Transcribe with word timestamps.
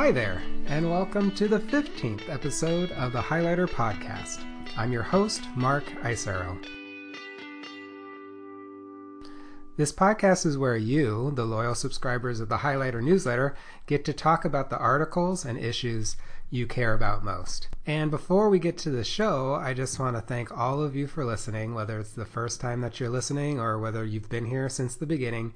Hi 0.00 0.12
there, 0.12 0.42
and 0.64 0.90
welcome 0.90 1.30
to 1.32 1.46
the 1.46 1.58
15th 1.58 2.26
episode 2.30 2.90
of 2.92 3.12
the 3.12 3.20
Highlighter 3.20 3.68
Podcast. 3.68 4.42
I'm 4.74 4.92
your 4.92 5.02
host, 5.02 5.42
Mark 5.54 5.84
Isero. 6.02 6.56
This 9.76 9.92
podcast 9.92 10.46
is 10.46 10.56
where 10.56 10.78
you, 10.78 11.32
the 11.32 11.44
loyal 11.44 11.74
subscribers 11.74 12.40
of 12.40 12.48
the 12.48 12.56
Highlighter 12.56 13.02
newsletter, 13.02 13.54
get 13.84 14.06
to 14.06 14.14
talk 14.14 14.46
about 14.46 14.70
the 14.70 14.78
articles 14.78 15.44
and 15.44 15.58
issues 15.58 16.16
you 16.48 16.66
care 16.66 16.94
about 16.94 17.22
most. 17.22 17.68
And 17.84 18.10
before 18.10 18.48
we 18.48 18.58
get 18.58 18.78
to 18.78 18.90
the 18.90 19.04
show, 19.04 19.54
I 19.54 19.74
just 19.74 20.00
want 20.00 20.16
to 20.16 20.22
thank 20.22 20.50
all 20.56 20.82
of 20.82 20.96
you 20.96 21.08
for 21.08 21.26
listening, 21.26 21.74
whether 21.74 22.00
it's 22.00 22.12
the 22.12 22.24
first 22.24 22.58
time 22.58 22.80
that 22.80 23.00
you're 23.00 23.10
listening 23.10 23.60
or 23.60 23.78
whether 23.78 24.02
you've 24.02 24.30
been 24.30 24.46
here 24.46 24.70
since 24.70 24.94
the 24.94 25.04
beginning. 25.04 25.52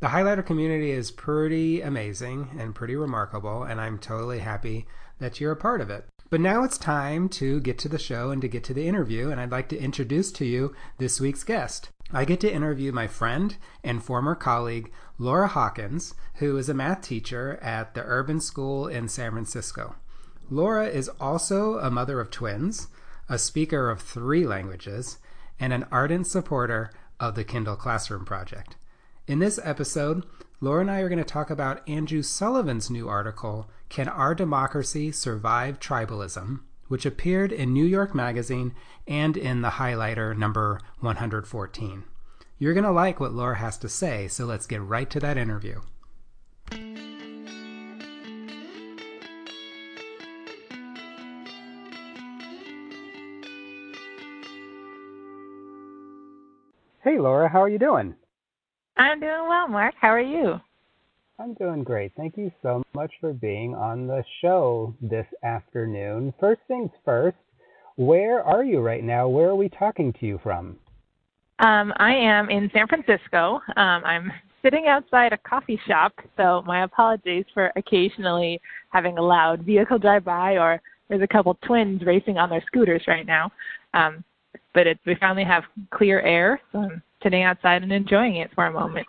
The 0.00 0.08
highlighter 0.08 0.46
community 0.46 0.92
is 0.92 1.10
pretty 1.10 1.80
amazing 1.80 2.56
and 2.56 2.72
pretty 2.72 2.94
remarkable, 2.94 3.64
and 3.64 3.80
I'm 3.80 3.98
totally 3.98 4.38
happy 4.38 4.86
that 5.18 5.40
you're 5.40 5.50
a 5.50 5.56
part 5.56 5.80
of 5.80 5.90
it. 5.90 6.06
But 6.30 6.40
now 6.40 6.62
it's 6.62 6.78
time 6.78 7.28
to 7.30 7.58
get 7.58 7.78
to 7.78 7.88
the 7.88 7.98
show 7.98 8.30
and 8.30 8.40
to 8.42 8.46
get 8.46 8.62
to 8.64 8.74
the 8.74 8.86
interview, 8.86 9.28
and 9.28 9.40
I'd 9.40 9.50
like 9.50 9.68
to 9.70 9.78
introduce 9.78 10.30
to 10.32 10.44
you 10.44 10.72
this 10.98 11.20
week's 11.20 11.42
guest. 11.42 11.88
I 12.12 12.24
get 12.24 12.38
to 12.40 12.52
interview 12.52 12.92
my 12.92 13.08
friend 13.08 13.56
and 13.82 14.00
former 14.00 14.36
colleague, 14.36 14.92
Laura 15.18 15.48
Hawkins, 15.48 16.14
who 16.34 16.56
is 16.56 16.68
a 16.68 16.74
math 16.74 17.02
teacher 17.02 17.58
at 17.60 17.94
the 17.94 18.04
Urban 18.04 18.40
School 18.40 18.86
in 18.86 19.08
San 19.08 19.32
Francisco. 19.32 19.96
Laura 20.48 20.86
is 20.86 21.10
also 21.20 21.80
a 21.80 21.90
mother 21.90 22.20
of 22.20 22.30
twins, 22.30 22.86
a 23.28 23.36
speaker 23.36 23.90
of 23.90 24.00
three 24.00 24.46
languages, 24.46 25.18
and 25.58 25.72
an 25.72 25.86
ardent 25.90 26.28
supporter 26.28 26.92
of 27.18 27.34
the 27.34 27.42
Kindle 27.42 27.74
Classroom 27.74 28.24
Project. 28.24 28.76
In 29.28 29.40
this 29.40 29.60
episode, 29.62 30.24
Laura 30.62 30.80
and 30.80 30.90
I 30.90 31.00
are 31.00 31.08
going 31.10 31.18
to 31.18 31.24
talk 31.24 31.50
about 31.50 31.86
Andrew 31.86 32.22
Sullivan's 32.22 32.88
new 32.88 33.10
article, 33.10 33.68
Can 33.90 34.08
Our 34.08 34.34
Democracy 34.34 35.12
Survive 35.12 35.78
Tribalism? 35.78 36.60
which 36.86 37.04
appeared 37.04 37.52
in 37.52 37.74
New 37.74 37.84
York 37.84 38.14
Magazine 38.14 38.74
and 39.06 39.36
in 39.36 39.60
the 39.60 39.72
highlighter 39.72 40.34
number 40.34 40.80
114. 41.00 42.04
You're 42.58 42.72
going 42.72 42.84
to 42.84 42.90
like 42.90 43.20
what 43.20 43.34
Laura 43.34 43.58
has 43.58 43.76
to 43.78 43.88
say, 43.90 44.28
so 44.28 44.46
let's 44.46 44.66
get 44.66 44.80
right 44.80 45.10
to 45.10 45.20
that 45.20 45.36
interview. 45.36 45.82
Hey, 57.04 57.18
Laura, 57.18 57.50
how 57.50 57.60
are 57.60 57.68
you 57.68 57.78
doing? 57.78 58.14
I'm 58.98 59.20
doing 59.20 59.48
well, 59.48 59.68
Mark. 59.68 59.94
How 60.00 60.08
are 60.08 60.20
you? 60.20 60.60
I'm 61.38 61.54
doing 61.54 61.84
great. 61.84 62.12
Thank 62.16 62.36
you 62.36 62.50
so 62.62 62.82
much 62.94 63.12
for 63.20 63.32
being 63.32 63.72
on 63.76 64.08
the 64.08 64.24
show 64.42 64.92
this 65.00 65.26
afternoon. 65.44 66.34
First 66.40 66.60
things 66.66 66.90
first, 67.04 67.36
where 67.94 68.42
are 68.42 68.64
you 68.64 68.80
right 68.80 69.04
now? 69.04 69.28
Where 69.28 69.48
are 69.48 69.54
we 69.54 69.68
talking 69.68 70.12
to 70.14 70.26
you 70.26 70.40
from? 70.42 70.76
Um, 71.60 71.92
I 71.96 72.12
am 72.12 72.50
in 72.50 72.68
San 72.74 72.88
Francisco. 72.88 73.60
Um, 73.76 74.02
I'm 74.04 74.32
sitting 74.62 74.86
outside 74.88 75.32
a 75.32 75.38
coffee 75.38 75.80
shop, 75.86 76.12
so 76.36 76.62
my 76.66 76.82
apologies 76.82 77.44
for 77.54 77.72
occasionally 77.76 78.60
having 78.90 79.16
a 79.18 79.22
loud 79.22 79.62
vehicle 79.62 79.98
drive 79.98 80.24
by 80.24 80.58
or 80.58 80.80
there's 81.08 81.22
a 81.22 81.28
couple 81.28 81.56
twins 81.64 82.02
racing 82.04 82.36
on 82.36 82.50
their 82.50 82.62
scooters 82.66 83.02
right 83.06 83.26
now. 83.26 83.52
Um, 83.94 84.24
but 84.74 84.88
it's, 84.88 85.00
we 85.06 85.14
finally 85.20 85.44
have 85.44 85.62
clear 85.92 86.20
air, 86.20 86.60
so 86.72 86.80
I'm 86.80 87.02
sitting 87.22 87.42
outside 87.42 87.82
and 87.82 87.92
enjoying 87.92 88.36
it 88.36 88.50
for 88.54 88.66
a 88.66 88.72
moment. 88.72 89.06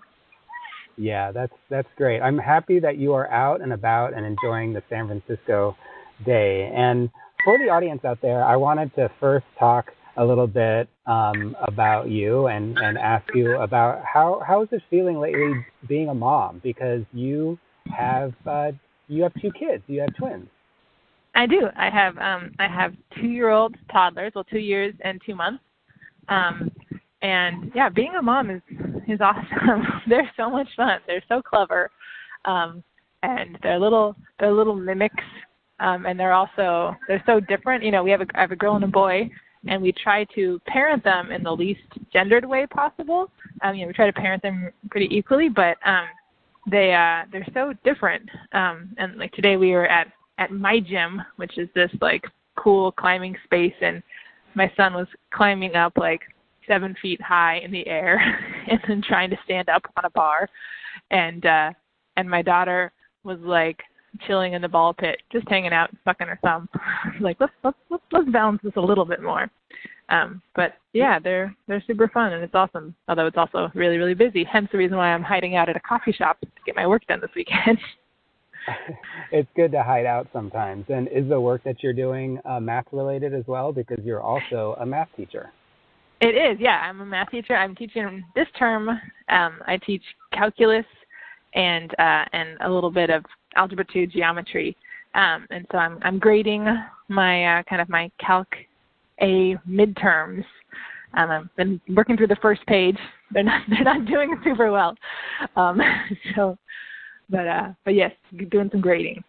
Yeah, 0.97 1.31
that's 1.31 1.53
that's 1.69 1.87
great. 1.95 2.19
I'm 2.19 2.37
happy 2.37 2.79
that 2.79 2.97
you 2.97 3.13
are 3.13 3.31
out 3.31 3.61
and 3.61 3.71
about 3.71 4.13
and 4.13 4.25
enjoying 4.25 4.73
the 4.73 4.83
San 4.89 5.07
Francisco 5.07 5.77
day. 6.25 6.71
And 6.75 7.09
for 7.45 7.57
the 7.57 7.69
audience 7.69 8.03
out 8.03 8.19
there, 8.21 8.43
I 8.43 8.57
wanted 8.57 8.93
to 8.95 9.09
first 9.19 9.45
talk 9.57 9.91
a 10.17 10.25
little 10.25 10.47
bit 10.47 10.89
um, 11.05 11.55
about 11.61 12.09
you 12.09 12.47
and, 12.47 12.77
and 12.77 12.97
ask 12.97 13.25
you 13.33 13.55
about 13.61 14.03
how 14.03 14.41
how 14.45 14.61
is 14.61 14.67
it 14.71 14.81
feeling 14.89 15.19
lately 15.19 15.65
being 15.87 16.09
a 16.09 16.13
mom 16.13 16.59
because 16.61 17.03
you 17.13 17.57
have 17.95 18.33
uh, 18.45 18.71
you 19.07 19.23
have 19.23 19.33
two 19.41 19.51
kids, 19.51 19.83
you 19.87 20.01
have 20.01 20.13
twins. 20.17 20.47
I 21.35 21.45
do. 21.45 21.69
I 21.77 21.89
have 21.89 22.17
um, 22.17 22.51
I 22.59 22.67
have 22.67 22.93
two 23.21 23.27
year 23.27 23.49
old 23.49 23.75
toddlers, 23.91 24.33
well, 24.35 24.43
two 24.43 24.59
years 24.59 24.93
and 25.01 25.21
two 25.25 25.35
months. 25.35 25.63
Um, 26.27 26.69
and 27.21 27.71
yeah, 27.75 27.89
being 27.89 28.15
a 28.15 28.21
mom 28.21 28.49
is 28.49 28.61
is 29.07 29.19
awesome. 29.21 29.85
they're 30.07 30.31
so 30.37 30.49
much 30.49 30.67
fun. 30.75 30.99
They're 31.07 31.23
so 31.27 31.41
clever, 31.41 31.89
um, 32.45 32.83
and 33.23 33.57
they're 33.61 33.79
little 33.79 34.15
they're 34.39 34.53
little 34.53 34.75
mimics, 34.75 35.23
um, 35.79 36.05
and 36.05 36.19
they're 36.19 36.33
also 36.33 36.95
they're 37.07 37.23
so 37.25 37.39
different. 37.39 37.83
You 37.83 37.91
know, 37.91 38.03
we 38.03 38.11
have 38.11 38.21
a 38.21 38.25
I 38.35 38.41
have 38.41 38.51
a 38.51 38.55
girl 38.55 38.75
and 38.75 38.83
a 38.83 38.87
boy, 38.87 39.29
and 39.67 39.81
we 39.81 39.91
try 39.91 40.25
to 40.35 40.59
parent 40.67 41.03
them 41.03 41.31
in 41.31 41.43
the 41.43 41.51
least 41.51 41.81
gendered 42.13 42.45
way 42.45 42.65
possible. 42.67 43.29
Um, 43.61 43.75
you 43.75 43.81
know, 43.81 43.87
we 43.87 43.93
try 43.93 44.07
to 44.07 44.13
parent 44.13 44.41
them 44.41 44.69
pretty 44.89 45.07
equally, 45.11 45.49
but 45.49 45.77
um, 45.85 46.05
they 46.69 46.93
uh, 46.93 47.25
they're 47.31 47.47
so 47.53 47.73
different. 47.83 48.29
Um, 48.53 48.95
and 48.97 49.17
like 49.17 49.33
today, 49.33 49.57
we 49.57 49.71
were 49.71 49.87
at 49.87 50.07
at 50.37 50.51
my 50.51 50.79
gym, 50.79 51.21
which 51.35 51.57
is 51.57 51.67
this 51.75 51.91
like 52.01 52.23
cool 52.57 52.91
climbing 52.93 53.35
space, 53.43 53.73
and 53.81 54.01
my 54.55 54.71
son 54.77 54.93
was 54.93 55.07
climbing 55.33 55.75
up 55.75 55.93
like 55.97 56.21
seven 56.69 56.95
feet 57.01 57.21
high 57.21 57.57
in 57.57 57.71
the 57.71 57.85
air 57.87 58.21
and 58.69 58.79
then 58.87 59.01
trying 59.05 59.29
to 59.29 59.37
stand 59.43 59.67
up 59.67 59.81
on 59.97 60.05
a 60.05 60.09
bar. 60.11 60.47
And 61.11 61.45
uh 61.45 61.71
and 62.15 62.29
my 62.29 62.41
daughter 62.41 62.93
was 63.23 63.39
like 63.41 63.81
chilling 64.25 64.53
in 64.53 64.61
the 64.61 64.67
ball 64.67 64.93
pit 64.93 65.21
just 65.31 65.47
hanging 65.49 65.73
out 65.73 65.89
sucking 66.05 66.27
her 66.27 66.39
thumb. 66.41 66.69
Like 67.19 67.37
let's 67.39 67.53
let's 67.63 67.77
let's 67.89 68.03
let's 68.11 68.29
balance 68.29 68.61
this 68.63 68.73
a 68.77 68.81
little 68.81 69.05
bit 69.05 69.21
more. 69.21 69.49
Um 70.09 70.41
but 70.55 70.75
yeah 70.93 71.19
they're 71.19 71.53
they're 71.67 71.83
super 71.85 72.07
fun 72.07 72.33
and 72.33 72.43
it's 72.43 72.55
awesome 72.55 72.95
although 73.07 73.27
it's 73.27 73.37
also 73.37 73.69
really 73.75 73.97
really 73.97 74.15
busy 74.15 74.43
hence 74.43 74.67
the 74.71 74.77
reason 74.77 74.97
why 74.97 75.13
i'm 75.13 75.21
hiding 75.21 75.55
out 75.55 75.69
at 75.69 75.75
a 75.75 75.79
coffee 75.81 76.11
shop 76.11 76.39
to 76.41 76.47
get 76.65 76.75
my 76.75 76.87
work 76.87 77.05
done 77.07 77.19
this 77.19 77.29
weekend. 77.35 77.77
It's 79.31 79.49
good 79.55 79.71
to 79.71 79.83
hide 79.83 80.05
out 80.05 80.27
sometimes. 80.33 80.85
And 80.89 81.07
is 81.07 81.27
the 81.29 81.39
work 81.39 81.63
that 81.63 81.81
you're 81.81 81.93
doing 81.93 82.39
uh, 82.45 82.59
math 82.59 82.85
related 82.91 83.33
as 83.33 83.43
well? 83.47 83.71
Because 83.71 83.99
you're 84.03 84.21
also 84.21 84.75
a 84.79 84.85
math 84.85 85.07
teacher 85.15 85.51
it 86.21 86.35
is, 86.35 86.57
yeah. 86.59 86.81
I'm 86.83 87.01
a 87.01 87.05
math 87.05 87.31
teacher. 87.31 87.55
I'm 87.55 87.75
teaching 87.75 88.23
this 88.35 88.47
term. 88.57 88.89
Um, 88.89 89.59
I 89.67 89.79
teach 89.85 90.03
calculus 90.33 90.85
and 91.55 91.91
uh, 91.99 92.25
and 92.33 92.57
a 92.61 92.69
little 92.69 92.91
bit 92.91 93.09
of 93.09 93.23
algebra 93.55 93.85
two 93.91 94.05
geometry. 94.07 94.75
Um, 95.15 95.47
and 95.49 95.65
so 95.71 95.77
I'm 95.77 95.99
I'm 96.01 96.19
grading 96.19 96.67
my 97.07 97.59
uh, 97.59 97.63
kind 97.63 97.81
of 97.81 97.89
my 97.89 98.11
calc 98.19 98.47
A 99.21 99.55
midterms. 99.67 100.43
Um, 101.15 101.31
I've 101.31 101.55
been 101.55 101.81
working 101.89 102.17
through 102.17 102.27
the 102.27 102.37
first 102.41 102.65
page. 102.67 102.97
They're 103.31 103.43
not 103.43 103.61
they're 103.69 103.83
not 103.83 104.05
doing 104.05 104.35
super 104.43 104.71
well. 104.71 104.95
Um, 105.55 105.79
so, 106.35 106.57
but 107.29 107.47
uh, 107.47 107.69
but 107.85 107.95
yes, 107.95 108.11
doing 108.51 108.69
some 108.71 108.81
grading. 108.81 109.23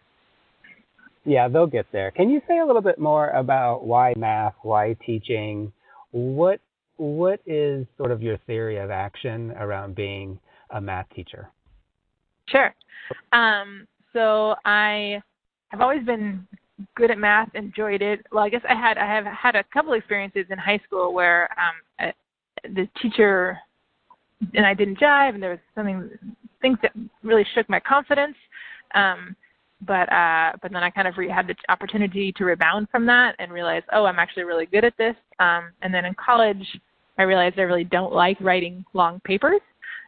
Yeah, 1.23 1.47
they'll 1.47 1.67
get 1.67 1.85
there. 1.91 2.09
Can 2.11 2.29
you 2.29 2.41
say 2.47 2.59
a 2.59 2.65
little 2.65 2.81
bit 2.81 2.97
more 2.99 3.29
about 3.29 3.85
why 3.85 4.13
math, 4.17 4.55
why 4.63 4.95
teaching? 5.05 5.71
What 6.11 6.59
what 7.01 7.41
is 7.47 7.87
sort 7.97 8.11
of 8.11 8.21
your 8.21 8.37
theory 8.45 8.77
of 8.77 8.91
action 8.91 9.51
around 9.53 9.95
being 9.95 10.37
a 10.69 10.79
math 10.79 11.07
teacher? 11.15 11.49
Sure. 12.47 12.75
Um, 13.33 13.87
so 14.13 14.53
I 14.65 15.19
have 15.69 15.81
always 15.81 16.05
been 16.05 16.45
good 16.95 17.09
at 17.09 17.17
math, 17.17 17.49
enjoyed 17.55 18.03
it. 18.03 18.23
Well, 18.31 18.43
I 18.43 18.49
guess 18.49 18.61
I 18.69 18.75
had 18.75 18.99
I 18.99 19.07
have 19.07 19.25
had 19.25 19.55
a 19.55 19.63
couple 19.73 19.93
experiences 19.93 20.45
in 20.51 20.59
high 20.59 20.79
school 20.85 21.11
where 21.11 21.49
um, 21.59 22.11
the 22.65 22.87
teacher 23.01 23.57
and 24.53 24.65
I 24.65 24.75
didn't 24.75 24.99
jive, 24.99 25.33
and 25.33 25.41
there 25.41 25.51
was 25.51 25.59
something 25.73 26.07
things 26.61 26.77
that 26.83 26.91
really 27.23 27.45
shook 27.55 27.67
my 27.67 27.79
confidence. 27.79 28.35
Um, 28.93 29.35
but 29.87 30.11
uh, 30.11 30.51
but 30.61 30.71
then 30.71 30.83
I 30.83 30.91
kind 30.91 31.07
of 31.07 31.17
re- 31.17 31.29
had 31.29 31.47
the 31.47 31.55
opportunity 31.69 32.31
to 32.33 32.45
rebound 32.45 32.89
from 32.91 33.07
that 33.07 33.35
and 33.39 33.51
realize, 33.51 33.81
oh, 33.91 34.05
I'm 34.05 34.19
actually 34.19 34.43
really 34.43 34.67
good 34.67 34.85
at 34.85 34.95
this. 34.99 35.15
Um, 35.39 35.71
and 35.81 35.91
then 35.91 36.05
in 36.05 36.13
college, 36.23 36.63
I 37.21 37.25
realized 37.25 37.59
I 37.59 37.63
really 37.63 37.83
don't 37.83 38.13
like 38.13 38.37
writing 38.41 38.83
long 38.93 39.21
papers. 39.23 39.61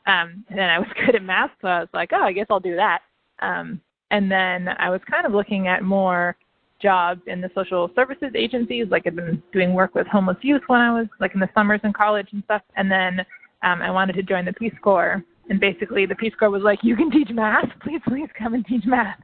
Um, 0.08 0.44
and 0.50 0.62
I 0.62 0.80
was 0.80 0.88
good 1.06 1.16
at 1.16 1.24
math, 1.24 1.52
so 1.62 1.68
I 1.68 1.80
was 1.80 1.90
like, 1.94 2.10
oh, 2.12 2.24
I 2.24 2.34
guess 2.34 2.48
I'll 2.50 2.60
do 2.60 2.76
that. 2.76 3.00
Um, 3.42 3.80
and 4.12 4.32
then 4.32 4.70
I 4.80 4.90
was 4.90 5.02
kind 5.10 5.26
of 5.26 5.32
looking 5.32 5.68
at 5.68 5.84
more 5.84 6.36
jobs 6.82 7.22
in 7.28 7.40
the 7.40 7.50
social 7.56 7.90
services 7.96 8.32
agencies. 8.36 8.88
Like 8.90 9.04
I've 9.06 9.16
been 9.16 9.42
doing 9.54 9.74
work 9.74 9.96
with 9.96 10.08
homeless 10.08 10.38
youth 10.42 10.62
when 10.68 10.82
I 10.82 10.92
was 10.92 11.08
like 11.20 11.34
in 11.34 11.40
the 11.40 11.50
summers 11.54 11.80
in 11.84 11.94
college 11.94 12.28
and 12.32 12.44
stuff. 12.44 12.62
And 12.76 12.92
then 12.92 13.20
um, 13.64 13.82
I 13.82 13.90
wanted 13.90 14.14
to 14.14 14.24
join 14.24 14.46
the 14.46 14.54
Peace 14.54 14.74
Corps. 14.84 15.24
And 15.50 15.60
basically, 15.60 16.06
the 16.06 16.16
Peace 16.16 16.34
Corps 16.40 16.50
was 16.50 16.64
like, 16.64 16.80
"You 16.84 16.96
can 16.96 17.12
teach 17.12 17.30
math. 17.30 17.66
Please, 17.84 18.00
please 18.08 18.30
come 18.38 18.54
and 18.54 18.66
teach 18.66 18.86
math." 18.86 19.20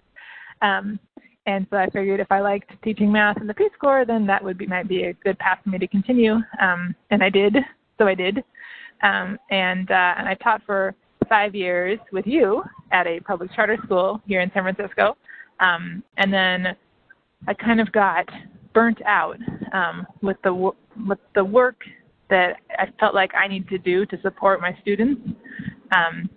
Um, 0.62 1.00
and 1.46 1.66
so 1.70 1.78
I 1.78 1.90
figured 1.90 2.20
if 2.20 2.32
I 2.32 2.42
liked 2.42 2.72
teaching 2.84 3.12
math 3.12 3.40
in 3.40 3.48
the 3.48 3.54
Peace 3.54 3.72
Corps, 3.80 4.06
then 4.06 4.28
that 4.28 4.44
would 4.44 4.58
be 4.58 4.68
might 4.68 4.88
be 4.88 5.04
a 5.06 5.14
good 5.14 5.40
path 5.40 5.60
for 5.64 5.70
me 5.70 5.78
to 5.80 5.88
continue. 5.88 6.36
Um, 6.62 6.94
and 7.10 7.24
I 7.24 7.30
did, 7.30 7.56
so 8.00 8.08
I 8.08 8.16
did. 8.16 8.44
Um, 9.04 9.38
and 9.52 9.90
uh, 9.92 10.16
and 10.18 10.28
I 10.28 10.36
taught 10.44 10.62
for 10.66 10.96
five 11.30 11.54
years 11.54 12.00
with 12.12 12.26
you 12.26 12.64
at 12.92 13.06
a 13.06 13.20
public 13.22 13.54
charter 13.56 13.78
school 13.86 14.20
here 14.26 14.42
in 14.42 14.52
San 14.54 14.64
Francisco. 14.64 15.16
Um, 15.60 16.04
and 16.18 16.34
then 16.34 16.76
I 17.48 17.54
kind 17.54 17.80
of 17.80 17.92
got 17.92 18.26
burnt 18.74 19.02
out 19.06 19.38
um, 19.74 20.08
with 20.22 20.38
the 20.44 20.72
with 21.08 21.20
the 21.36 21.44
work 21.44 21.78
that 22.30 22.58
I 22.78 22.88
felt 23.00 23.16
like 23.16 23.32
I 23.36 23.48
need 23.48 23.68
to 23.70 23.78
do 23.78 24.06
to 24.08 24.22
support 24.22 24.62
my 24.62 24.78
students. 24.82 25.22
Um, 25.92 26.30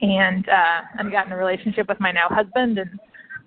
and 0.00 0.48
uh, 0.48 0.80
I 0.98 1.10
got 1.10 1.26
in 1.26 1.32
a 1.32 1.36
relationship 1.36 1.88
with 1.88 2.00
my 2.00 2.12
now 2.12 2.28
husband, 2.28 2.78
and 2.78 2.90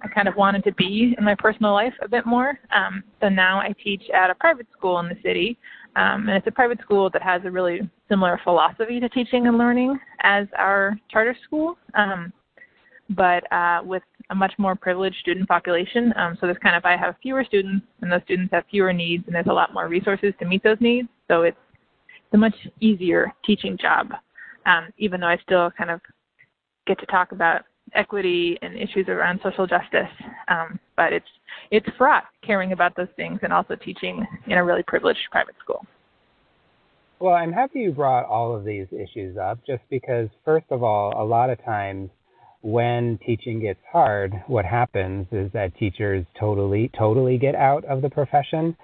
I 0.04 0.08
kind 0.10 0.28
of 0.28 0.36
wanted 0.36 0.64
to 0.66 0.74
be 0.74 1.16
in 1.18 1.24
my 1.24 1.36
personal 1.36 1.72
life 1.72 1.94
a 2.02 2.08
bit 2.08 2.26
more. 2.26 2.60
Um, 2.76 3.04
so 3.22 3.30
now 3.30 3.60
I 3.60 3.74
teach 3.84 4.04
at 4.14 4.30
a 4.30 4.36
private 4.36 4.68
school 4.78 5.00
in 5.00 5.08
the 5.08 5.18
city, 5.24 5.58
um, 5.96 6.28
and 6.28 6.32
it's 6.32 6.48
a 6.48 6.52
private 6.52 6.82
school 6.82 7.10
that 7.12 7.22
has 7.22 7.42
a 7.46 7.52
really 7.52 7.90
similar 8.10 8.40
philosophy 8.44 9.00
to 9.00 9.08
teaching 9.10 9.48
and 9.48 9.58
learning 9.58 9.98
as 10.22 10.48
our 10.58 10.98
charter 11.10 11.36
school, 11.46 11.78
um, 11.94 12.34
but 13.12 13.50
uh, 13.52 13.82
with 13.84 14.04
a 14.30 14.36
much 14.36 14.54
more 14.58 14.76
privileged 14.76 15.18
student 15.18 15.48
population. 15.48 16.14
Um, 16.18 16.38
so 16.40 16.48
there's 16.48 16.58
kind 16.58 16.76
of 16.76 16.84
I 16.84 16.98
have 16.98 17.16
fewer 17.22 17.44
students, 17.44 17.86
and 18.02 18.12
those 18.12 18.22
students 18.26 18.52
have 18.52 18.66
fewer 18.70 18.92
needs, 18.92 19.24
and 19.28 19.36
there's 19.36 19.48
a 19.48 19.54
lot 19.54 19.74
more 19.74 19.88
resources 19.88 20.34
to 20.40 20.46
meet 20.46 20.64
those 20.64 20.78
needs. 20.80 21.08
So 21.30 21.44
it's, 21.44 21.58
a 22.34 22.38
much 22.38 22.56
easier 22.80 23.32
teaching 23.46 23.78
job, 23.78 24.12
um, 24.66 24.88
even 24.98 25.22
though 25.22 25.28
I 25.28 25.38
still 25.38 25.70
kind 25.78 25.92
of 25.92 26.02
get 26.88 27.00
to 27.00 27.06
talk 27.06 27.32
about 27.32 27.62
equity 27.95 28.57
and 28.62 28.75
issues 28.75 29.07
around 29.07 29.40
social 29.44 29.68
justice. 29.68 30.12
Um, 30.48 30.80
but 30.95 31.13
it's 31.13 31.28
it's 31.72 31.88
fraught 31.98 32.24
caring 32.45 32.72
about 32.72 32.95
those 32.95 33.07
things 33.16 33.40
and 33.44 33.54
also 33.54 33.75
teaching 33.75 34.25
in 34.48 34.54
a 34.54 34.63
really 34.63 34.84
privileged 34.84 35.19
private 35.31 35.56
school. 35.63 35.86
Well, 37.19 37.34
I'm 37.34 37.54
happy 37.54 37.80
you 37.80 37.92
brought 37.92 38.25
all 38.25 38.56
of 38.56 38.66
these 38.66 38.88
issues 38.92 39.38
up 39.38 39.60
just 39.66 39.81
because, 39.90 40.28
first 40.44 40.66
of 40.72 40.84
all, 40.84 41.13
a 41.16 41.24
lot 41.24 41.50
of 41.50 41.63
times 41.63 42.10
when 42.62 43.18
teaching 43.25 43.62
gets 43.62 43.80
hard, 43.92 44.34
what 44.48 44.66
happens 44.66 45.28
is 45.31 45.51
that 45.54 45.75
teachers 45.78 46.25
totally, 46.40 46.92
totally 46.98 47.38
get 47.38 47.56
out 47.56 47.86
of 47.86 48.01
the 48.01 48.10
profession. 48.10 48.75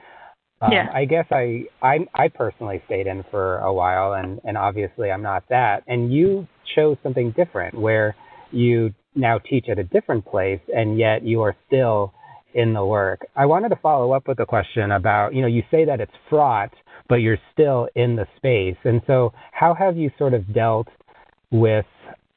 Um, 0.61 0.71
yeah. 0.71 0.87
I 0.93 1.05
guess 1.05 1.25
I, 1.31 1.63
I, 1.81 1.99
I 2.13 2.27
personally 2.27 2.81
stayed 2.85 3.07
in 3.07 3.23
for 3.31 3.57
a 3.57 3.73
while, 3.73 4.13
and, 4.13 4.39
and 4.43 4.57
obviously 4.57 5.11
I'm 5.11 5.21
not 5.23 5.43
that. 5.49 5.83
And 5.87 6.13
you 6.13 6.47
chose 6.75 6.97
something 7.03 7.31
different 7.31 7.73
where 7.75 8.15
you 8.51 8.93
now 9.15 9.37
teach 9.37 9.65
at 9.69 9.79
a 9.79 9.83
different 9.83 10.25
place, 10.25 10.61
and 10.73 10.97
yet 10.97 11.23
you 11.23 11.41
are 11.41 11.55
still 11.67 12.13
in 12.53 12.73
the 12.73 12.85
work. 12.85 13.25
I 13.35 13.45
wanted 13.45 13.69
to 13.69 13.75
follow 13.77 14.11
up 14.11 14.27
with 14.27 14.39
a 14.39 14.45
question 14.45 14.91
about, 14.91 15.33
you 15.33 15.41
know, 15.41 15.47
you 15.47 15.63
say 15.69 15.85
that 15.85 15.99
it's 15.99 16.11
fraught, 16.29 16.73
but 17.07 17.15
you're 17.15 17.37
still 17.53 17.87
in 17.95 18.15
the 18.15 18.25
space. 18.37 18.77
And 18.83 19.01
so, 19.07 19.33
how 19.51 19.73
have 19.73 19.97
you 19.97 20.11
sort 20.17 20.33
of 20.33 20.51
dealt 20.53 20.87
with 21.51 21.85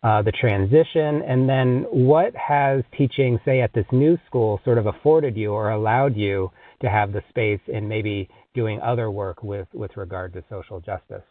uh, 0.03 0.23
the 0.23 0.33
transition? 0.33 1.23
And 1.23 1.49
then, 1.49 1.87
what 1.91 2.35
has 2.37 2.83
teaching, 2.97 3.39
say, 3.45 3.61
at 3.61 3.73
this 3.73 3.87
new 3.93 4.19
school 4.27 4.61
sort 4.65 4.79
of 4.79 4.87
afforded 4.87 5.37
you 5.37 5.53
or 5.53 5.71
allowed 5.71 6.17
you 6.17 6.51
to 6.83 6.91
have 6.91 7.13
the 7.13 7.23
space 7.31 7.61
in 7.69 7.89
maybe 7.89 8.29
doing 8.55 8.81
other 8.81 9.11
work 9.11 9.43
with, 9.43 9.69
with 9.73 9.97
regard 9.97 10.33
to 10.35 10.45
social 10.51 10.81
justice? 10.81 11.23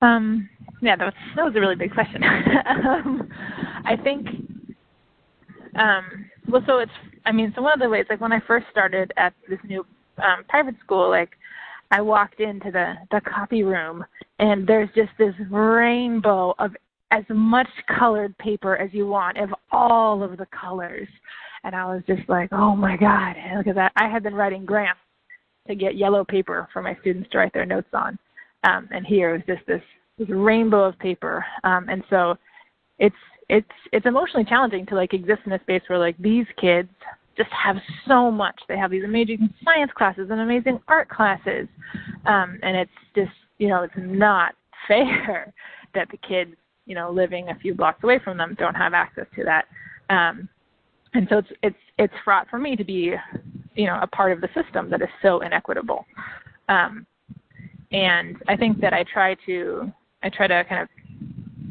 Um, 0.00 0.48
yeah, 0.80 0.94
that 0.96 1.04
was, 1.06 1.14
that 1.34 1.44
was 1.44 1.54
a 1.56 1.60
really 1.60 1.74
big 1.74 1.92
question. 1.92 2.22
um, 2.84 3.28
I 3.88 3.96
think, 3.96 4.26
um, 5.78 6.26
well, 6.46 6.62
so 6.66 6.78
it's, 6.78 6.92
I 7.24 7.32
mean, 7.32 7.52
so 7.56 7.62
one 7.62 7.72
of 7.72 7.80
the 7.80 7.88
ways, 7.88 8.04
like 8.10 8.20
when 8.20 8.32
I 8.32 8.40
first 8.46 8.66
started 8.70 9.12
at 9.16 9.32
this 9.48 9.58
new 9.64 9.84
um, 10.18 10.44
private 10.46 10.74
school, 10.84 11.08
like 11.08 11.30
I 11.90 12.02
walked 12.02 12.40
into 12.40 12.70
the 12.70 12.94
the 13.10 13.20
copy 13.22 13.62
room, 13.62 14.04
and 14.38 14.66
there's 14.66 14.90
just 14.94 15.10
this 15.18 15.34
rainbow 15.50 16.54
of 16.58 16.72
as 17.10 17.24
much 17.30 17.68
colored 17.98 18.36
paper 18.36 18.76
as 18.76 18.90
you 18.92 19.06
want 19.06 19.38
of 19.38 19.54
all 19.72 20.22
of 20.22 20.36
the 20.36 20.46
colors, 20.46 21.08
and 21.64 21.74
I 21.74 21.86
was 21.86 22.02
just 22.06 22.28
like, 22.28 22.50
oh 22.52 22.76
my 22.76 22.96
god, 22.96 23.36
because 23.56 23.78
I, 23.78 23.88
I 23.96 24.08
had 24.10 24.22
been 24.22 24.34
writing 24.34 24.66
grants 24.66 25.00
to 25.66 25.74
get 25.74 25.96
yellow 25.96 26.24
paper 26.24 26.68
for 26.72 26.82
my 26.82 26.94
students 27.00 27.30
to 27.30 27.38
write 27.38 27.54
their 27.54 27.66
notes 27.66 27.88
on. 27.94 28.18
Um, 28.64 28.88
and 28.90 29.06
here 29.06 29.34
is 29.34 29.42
just 29.46 29.66
this 29.66 29.82
this 30.18 30.28
rainbow 30.28 30.84
of 30.84 30.98
paper, 30.98 31.42
um, 31.64 31.88
and 31.88 32.02
so 32.10 32.34
it's 32.98 33.16
it's 33.48 33.68
it's 33.92 34.06
emotionally 34.06 34.44
challenging 34.44 34.86
to 34.86 34.94
like 34.94 35.14
exist 35.14 35.40
in 35.46 35.52
a 35.52 35.60
space 35.60 35.82
where 35.86 35.98
like 35.98 36.16
these 36.18 36.46
kids 36.60 36.90
just 37.36 37.50
have 37.50 37.76
so 38.06 38.30
much. 38.30 38.60
They 38.68 38.76
have 38.76 38.90
these 38.90 39.04
amazing 39.04 39.48
science 39.64 39.92
classes 39.96 40.28
and 40.30 40.40
amazing 40.40 40.80
art 40.88 41.08
classes, 41.08 41.68
um, 42.26 42.58
and 42.62 42.76
it's 42.76 42.90
just 43.14 43.30
you 43.58 43.68
know 43.68 43.82
it's 43.82 43.94
not 43.96 44.54
fair 44.86 45.52
that 45.94 46.08
the 46.10 46.18
kids 46.18 46.54
you 46.86 46.94
know 46.94 47.10
living 47.10 47.48
a 47.48 47.58
few 47.58 47.74
blocks 47.74 48.02
away 48.02 48.18
from 48.22 48.36
them 48.36 48.54
don't 48.58 48.74
have 48.74 48.92
access 48.92 49.26
to 49.36 49.44
that. 49.44 49.64
Um, 50.10 50.48
and 51.14 51.26
so 51.30 51.38
it's 51.38 51.48
it's 51.62 51.76
it's 51.98 52.14
fraught 52.24 52.48
for 52.50 52.58
me 52.58 52.76
to 52.76 52.84
be 52.84 53.14
you 53.74 53.86
know 53.86 53.98
a 54.02 54.06
part 54.06 54.32
of 54.32 54.40
the 54.40 54.48
system 54.48 54.90
that 54.90 55.00
is 55.00 55.08
so 55.22 55.40
inequitable. 55.40 56.04
Um, 56.68 57.06
and 57.92 58.36
I 58.46 58.56
think 58.56 58.80
that 58.80 58.92
I 58.92 59.04
try 59.10 59.34
to 59.46 59.90
I 60.22 60.28
try 60.28 60.46
to 60.46 60.64
kind 60.68 60.82
of 60.82 60.88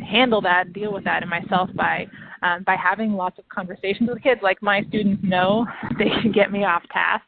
handle 0.07 0.41
that, 0.41 0.73
deal 0.73 0.93
with 0.93 1.03
that 1.03 1.23
in 1.23 1.29
myself 1.29 1.69
by 1.75 2.07
um, 2.43 2.63
by 2.63 2.75
having 2.75 3.13
lots 3.13 3.39
of 3.39 3.47
conversations 3.49 4.09
with 4.09 4.21
kids. 4.21 4.41
Like 4.43 4.61
my 4.61 4.83
students 4.89 5.23
know 5.23 5.65
they 5.97 6.09
can 6.21 6.31
get 6.31 6.51
me 6.51 6.63
off 6.63 6.83
task 6.91 7.25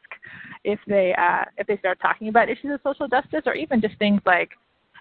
if 0.64 0.78
they 0.86 1.14
uh, 1.16 1.44
if 1.58 1.66
they 1.66 1.78
start 1.78 1.98
talking 2.00 2.28
about 2.28 2.48
issues 2.48 2.72
of 2.74 2.80
social 2.82 3.08
justice 3.08 3.42
or 3.46 3.54
even 3.54 3.80
just 3.80 3.98
things 3.98 4.20
like 4.26 4.50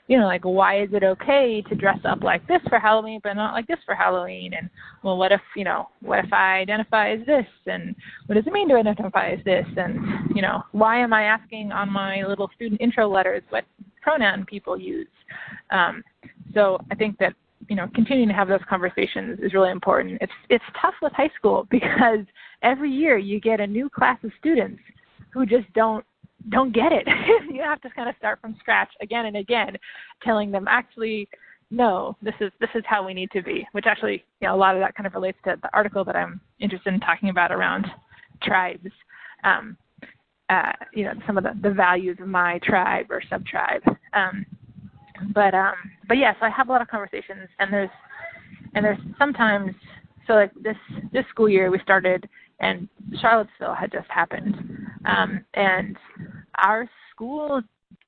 you 0.09 0.17
know, 0.17 0.25
like 0.25 0.43
why 0.43 0.81
is 0.81 0.89
it 0.91 1.03
okay 1.03 1.63
to 1.69 1.75
dress 1.75 1.99
up 2.03 2.23
like 2.23 2.45
this 2.47 2.61
for 2.67 2.79
Halloween 2.79 3.19
but 3.23 3.33
not 3.33 3.53
like 3.53 3.67
this 3.67 3.77
for 3.85 3.93
Halloween? 3.93 4.53
And 4.55 4.67
well, 5.03 5.17
what 5.17 5.31
if 5.31 5.41
you 5.55 5.63
know, 5.63 5.89
what 6.01 6.25
if 6.25 6.33
I 6.33 6.57
identify 6.61 7.11
as 7.11 7.19
this? 7.27 7.45
And 7.67 7.95
what 8.25 8.33
does 8.33 8.47
it 8.47 8.51
mean 8.51 8.67
to 8.69 8.75
identify 8.75 9.29
as 9.29 9.45
this? 9.45 9.67
And 9.77 10.35
you 10.35 10.41
know, 10.41 10.63
why 10.71 10.97
am 10.97 11.13
I 11.13 11.23
asking 11.23 11.71
on 11.71 11.91
my 11.91 12.23
little 12.23 12.49
student 12.55 12.81
intro 12.81 13.07
letters 13.07 13.43
what 13.49 13.65
pronoun 14.01 14.45
people 14.45 14.79
use? 14.79 15.07
Um, 15.69 16.03
so 16.55 16.79
I 16.91 16.95
think 16.95 17.19
that 17.19 17.35
you 17.67 17.75
know, 17.75 17.87
continuing 17.93 18.29
to 18.29 18.33
have 18.33 18.47
those 18.47 18.61
conversations 18.69 19.39
is 19.41 19.53
really 19.53 19.71
important. 19.71 20.17
It's 20.21 20.31
it's 20.49 20.63
tough 20.81 20.93
with 21.01 21.13
high 21.13 21.31
school 21.35 21.67
because 21.71 22.19
every 22.63 22.91
year 22.91 23.17
you 23.17 23.39
get 23.39 23.59
a 23.59 23.67
new 23.67 23.89
class 23.89 24.17
of 24.23 24.31
students 24.39 24.81
who 25.31 25.45
just 25.45 25.71
don't 25.73 26.05
don't 26.49 26.73
get 26.73 26.91
it. 26.91 27.07
you 27.51 27.61
have 27.61 27.81
to 27.81 27.89
kind 27.89 28.09
of 28.09 28.15
start 28.17 28.39
from 28.41 28.55
scratch 28.59 28.89
again 29.01 29.25
and 29.25 29.37
again, 29.37 29.75
telling 30.23 30.51
them 30.51 30.67
actually, 30.67 31.27
no, 31.69 32.15
this 32.21 32.33
is 32.39 32.51
this 32.59 32.69
is 32.75 32.83
how 32.87 33.05
we 33.05 33.13
need 33.13 33.29
to 33.31 33.41
be. 33.41 33.67
Which 33.73 33.85
actually, 33.85 34.23
you 34.39 34.47
know, 34.47 34.55
a 34.55 34.57
lot 34.57 34.75
of 34.75 34.81
that 34.81 34.95
kind 34.95 35.05
of 35.05 35.13
relates 35.13 35.37
to 35.45 35.57
the 35.61 35.69
article 35.73 36.05
that 36.05 36.15
I'm 36.15 36.39
interested 36.59 36.93
in 36.93 36.99
talking 36.99 37.29
about 37.29 37.51
around 37.51 37.87
tribes. 38.41 38.91
Um, 39.43 39.77
uh, 40.49 40.71
you 40.95 41.03
know, 41.03 41.13
some 41.27 41.37
of 41.37 41.43
the, 41.43 41.51
the 41.61 41.69
values 41.69 42.17
of 42.19 42.27
my 42.27 42.59
tribe 42.63 43.05
or 43.11 43.21
sub 43.29 43.45
tribe. 43.45 43.83
Um, 44.13 44.45
but 45.33 45.53
um, 45.53 45.75
but 46.07 46.17
yes, 46.17 46.35
I 46.41 46.49
have 46.49 46.69
a 46.69 46.71
lot 46.71 46.81
of 46.81 46.87
conversations, 46.87 47.47
and 47.59 47.71
there's 47.71 47.89
and 48.73 48.85
there's 48.85 48.99
sometimes 49.17 49.71
so 50.27 50.33
like 50.33 50.51
this 50.61 50.77
this 51.11 51.25
school 51.29 51.49
year 51.49 51.71
we 51.71 51.79
started 51.79 52.27
and 52.59 52.89
Charlottesville 53.21 53.73
had 53.73 53.91
just 53.91 54.09
happened, 54.09 54.55
um, 55.05 55.45
and 55.53 55.97
our 56.55 56.89
school 57.11 57.61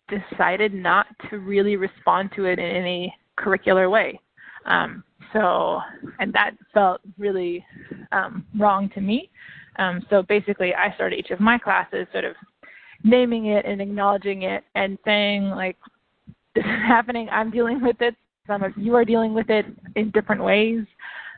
decided 0.10 0.74
not 0.74 1.08
to 1.30 1.40
really 1.40 1.78
respond 1.78 2.32
to 2.36 2.46
it 2.46 2.60
in 2.60 2.66
any 2.66 3.16
curricular 3.40 3.90
way. 3.90 4.20
Um, 4.66 5.04
so, 5.34 5.80
and 6.20 6.34
that 6.34 6.52
felt 6.74 7.02
really 7.18 7.66
um, 8.12 8.46
wrong 8.58 8.90
to 8.94 9.02
me. 9.02 9.30
Um, 9.78 10.06
so 10.10 10.22
basically, 10.22 10.74
I 10.76 10.94
started 10.96 11.18
each 11.18 11.32
of 11.32 11.40
my 11.40 11.58
classes 11.58 12.08
sort 12.12 12.26
of 12.26 12.36
naming 13.04 13.48
it 13.48 13.66
and 13.66 13.82
acknowledging 13.82 14.44
it 14.44 14.64
and 14.76 14.98
saying 15.06 15.50
like, 15.50 15.78
"This 16.56 16.66
is 16.66 16.82
happening. 16.88 17.30
I'm 17.32 17.52
dealing 17.52 17.82
with 17.82 18.02
it. 18.02 18.16
Some 18.48 18.64
of 18.64 18.72
you 18.76 18.96
are 18.96 19.06
dealing 19.06 19.34
with 19.34 19.50
it 19.50 19.66
in 19.96 20.12
different 20.12 20.44
ways." 20.44 20.86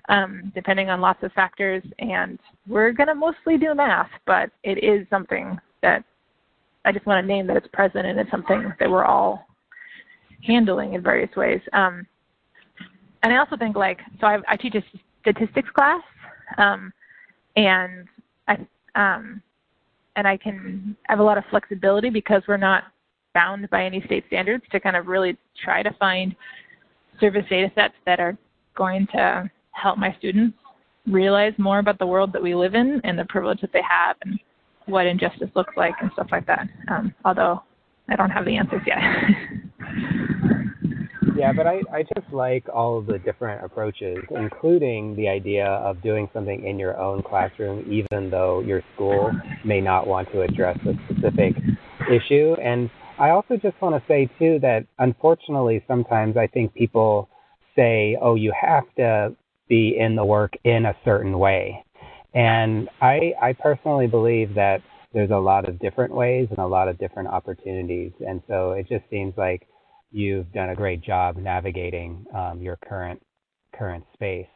um, 0.09 0.51
depending 0.53 0.89
on 0.89 1.01
lots 1.01 1.23
of 1.23 1.31
factors. 1.33 1.83
And 1.99 2.39
we're 2.67 2.91
going 2.91 3.07
to 3.07 3.15
mostly 3.15 3.57
do 3.57 3.73
math, 3.73 4.09
but 4.25 4.49
it 4.63 4.83
is 4.83 5.07
something 5.09 5.57
that 5.81 6.03
I 6.85 6.91
just 6.91 7.05
want 7.05 7.23
to 7.23 7.27
name 7.27 7.47
that 7.47 7.57
it's 7.57 7.67
present 7.73 8.05
and 8.05 8.19
it's 8.19 8.31
something 8.31 8.73
that 8.79 8.89
we're 8.89 9.05
all 9.05 9.47
handling 10.45 10.93
in 10.93 11.01
various 11.01 11.33
ways. 11.35 11.61
Um, 11.71 12.05
and 13.23 13.33
I 13.33 13.37
also 13.37 13.55
think 13.55 13.77
like 13.77 13.99
so 14.19 14.27
I, 14.27 14.39
I 14.49 14.57
teach 14.57 14.75
a 14.75 14.83
statistics 15.21 15.69
class, 15.69 16.01
um, 16.57 16.91
and 17.55 18.05
I 18.49 18.57
um, 18.95 19.41
and 20.17 20.27
I 20.27 20.35
can 20.35 20.97
have 21.03 21.19
a 21.19 21.23
lot 21.23 21.37
of 21.37 21.45
flexibility 21.49 22.09
because 22.09 22.43
we're 22.49 22.57
not 22.57 22.83
bound 23.33 23.69
by 23.69 23.85
any 23.85 24.01
state 24.05 24.23
standards 24.27 24.63
to 24.71 24.79
kind 24.79 24.95
of 24.95 25.07
really 25.07 25.37
try 25.63 25.83
to 25.83 25.91
find 25.99 26.35
service 27.19 27.45
data 27.49 27.71
sets 27.75 27.93
that 28.05 28.19
are 28.19 28.37
going 28.75 29.07
to 29.13 29.49
help 29.71 29.97
my 29.97 30.15
students 30.17 30.57
realize 31.07 31.53
more 31.57 31.79
about 31.79 31.99
the 31.99 32.05
world 32.05 32.31
that 32.33 32.41
we 32.41 32.55
live 32.55 32.75
in 32.75 33.01
and 33.03 33.17
the 33.17 33.25
privilege 33.25 33.59
that 33.61 33.73
they 33.73 33.81
have 33.87 34.15
and 34.23 34.39
what 34.85 35.05
injustice 35.05 35.49
looks 35.55 35.73
like 35.75 35.93
and 36.01 36.11
stuff 36.13 36.27
like 36.31 36.45
that. 36.47 36.67
Um, 36.89 37.13
although 37.25 37.63
I 38.09 38.15
don't 38.15 38.29
have 38.29 38.45
the 38.45 38.57
answers 38.57 38.81
yet. 38.85 38.99
Yeah, 41.35 41.51
but 41.51 41.65
I, 41.65 41.81
I 41.91 42.03
just 42.03 42.31
like 42.31 42.65
all 42.73 42.99
of 42.99 43.07
the 43.07 43.17
different 43.17 43.65
approaches, 43.65 44.17
including 44.29 45.15
the 45.15 45.27
idea 45.27 45.65
of 45.65 46.01
doing 46.01 46.29
something 46.33 46.65
in 46.65 46.77
your 46.77 46.97
own 46.97 47.23
classroom, 47.23 47.85
even 47.91 48.29
though 48.29 48.61
your 48.61 48.83
school 48.93 49.31
may 49.65 49.81
not 49.81 50.05
want 50.05 50.31
to 50.31 50.41
address 50.41 50.77
a 50.85 50.93
specific 51.05 51.55
issue. 52.09 52.55
And 52.61 52.89
I 53.19 53.29
also 53.29 53.57
just 53.57 53.79
want 53.81 53.95
to 53.95 54.03
say, 54.07 54.29
too, 54.39 54.59
that 54.61 54.85
unfortunately, 54.99 55.83
sometimes 55.87 56.37
I 56.37 56.47
think 56.47 56.73
people 56.73 57.29
say, 57.75 58.17
oh, 58.21 58.35
you 58.35 58.53
have 58.59 58.83
to 58.97 59.35
be 59.67 59.97
in 59.97 60.15
the 60.15 60.25
work 60.25 60.53
in 60.63 60.85
a 60.85 60.95
certain 61.05 61.37
way. 61.39 61.83
And 62.33 62.89
I, 63.01 63.33
I 63.41 63.53
personally 63.53 64.07
believe 64.07 64.55
that 64.55 64.81
there's 65.13 65.29
a 65.29 65.37
lot 65.37 65.69
of 65.69 65.79
different 65.79 66.13
ways 66.13 66.47
and 66.49 66.57
a 66.57 66.65
lot 66.65 66.87
of 66.87 66.97
different 66.97 67.29
opportunities. 67.29 68.11
And 68.27 68.41
so 68.47 68.71
it 68.71 68.87
just 68.89 69.03
seems 69.09 69.33
like 69.37 69.67
you've 70.11 70.51
done 70.51 70.69
a 70.69 70.75
great 70.75 71.01
job 71.01 71.37
navigating 71.37 72.25
um, 72.35 72.61
your 72.61 72.77
current 72.77 73.21
current 73.75 74.03
space. 74.13 74.47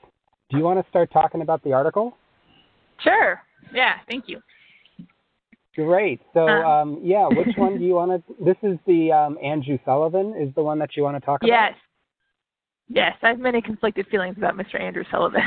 Do 0.49 0.57
you 0.57 0.63
want 0.63 0.79
to 0.83 0.89
start 0.89 1.11
talking 1.11 1.41
about 1.41 1.63
the 1.63 1.73
article? 1.73 2.15
Sure. 3.03 3.41
Yeah. 3.73 3.95
Thank 4.07 4.25
you. 4.27 4.39
Great. 5.77 6.19
So 6.33 6.47
uh, 6.47 6.63
um, 6.63 6.99
yeah, 7.03 7.27
which 7.27 7.55
one 7.55 7.77
do 7.77 7.85
you 7.85 7.93
want 8.01 8.25
to? 8.27 8.35
This 8.43 8.57
is 8.63 8.79
the 8.87 9.11
um, 9.11 9.37
Andrew 9.43 9.77
Sullivan 9.85 10.33
is 10.35 10.53
the 10.55 10.63
one 10.63 10.79
that 10.79 10.97
you 10.97 11.03
want 11.03 11.17
to 11.17 11.25
talk 11.25 11.41
about. 11.41 11.47
Yes. 11.47 11.73
Yes, 12.89 13.15
I 13.21 13.29
have 13.29 13.39
many 13.39 13.61
conflicted 13.61 14.07
feelings 14.07 14.37
about 14.37 14.55
Mr. 14.55 14.81
Andrew 14.81 15.03
Sullivan. 15.11 15.41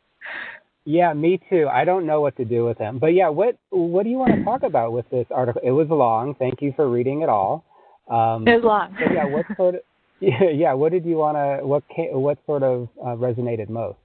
yeah, 0.84 1.12
me 1.14 1.40
too. 1.48 1.66
I 1.72 1.84
don't 1.84 2.06
know 2.06 2.20
what 2.20 2.36
to 2.36 2.44
do 2.44 2.64
with 2.64 2.76
him. 2.76 2.98
But 2.98 3.14
yeah, 3.14 3.30
what 3.30 3.56
what 3.70 4.04
do 4.04 4.10
you 4.10 4.18
want 4.18 4.34
to 4.34 4.44
talk 4.44 4.62
about 4.62 4.92
with 4.92 5.08
this 5.10 5.26
article? 5.30 5.62
It 5.64 5.70
was 5.70 5.88
long. 5.88 6.34
Thank 6.38 6.60
you 6.60 6.72
for 6.76 6.88
reading 6.88 7.22
it 7.22 7.28
all. 7.28 7.64
Um, 8.08 8.46
it 8.46 8.62
was 8.62 8.64
long. 8.64 8.94
yeah, 9.00 9.24
what 9.24 9.46
sort 9.56 9.76
of 9.76 9.80
yeah, 10.20 10.50
yeah, 10.54 10.72
what 10.74 10.92
did 10.92 11.04
you 11.06 11.16
want 11.16 11.36
to 11.36 11.66
what 11.66 11.82
what 12.12 12.38
sort 12.46 12.62
of 12.62 12.88
uh, 13.02 13.16
resonated 13.16 13.70
most? 13.70 13.98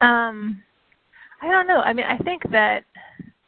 Um, 0.00 0.60
I 1.40 1.50
don't 1.50 1.68
know. 1.68 1.80
I 1.80 1.92
mean, 1.92 2.06
I 2.06 2.18
think 2.18 2.42
that 2.50 2.84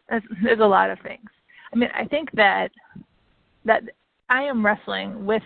there's, 0.09 0.23
there's 0.43 0.61
a 0.61 0.67
lot 0.67 0.91
of 0.91 0.99
things. 1.01 1.29
I 1.73 1.77
mean, 1.77 1.91
I 1.95 2.05
think 2.05 2.31
that 2.33 2.71
that 3.65 3.83
I 4.29 4.43
am 4.43 4.65
wrestling 4.65 5.27
with 5.27 5.43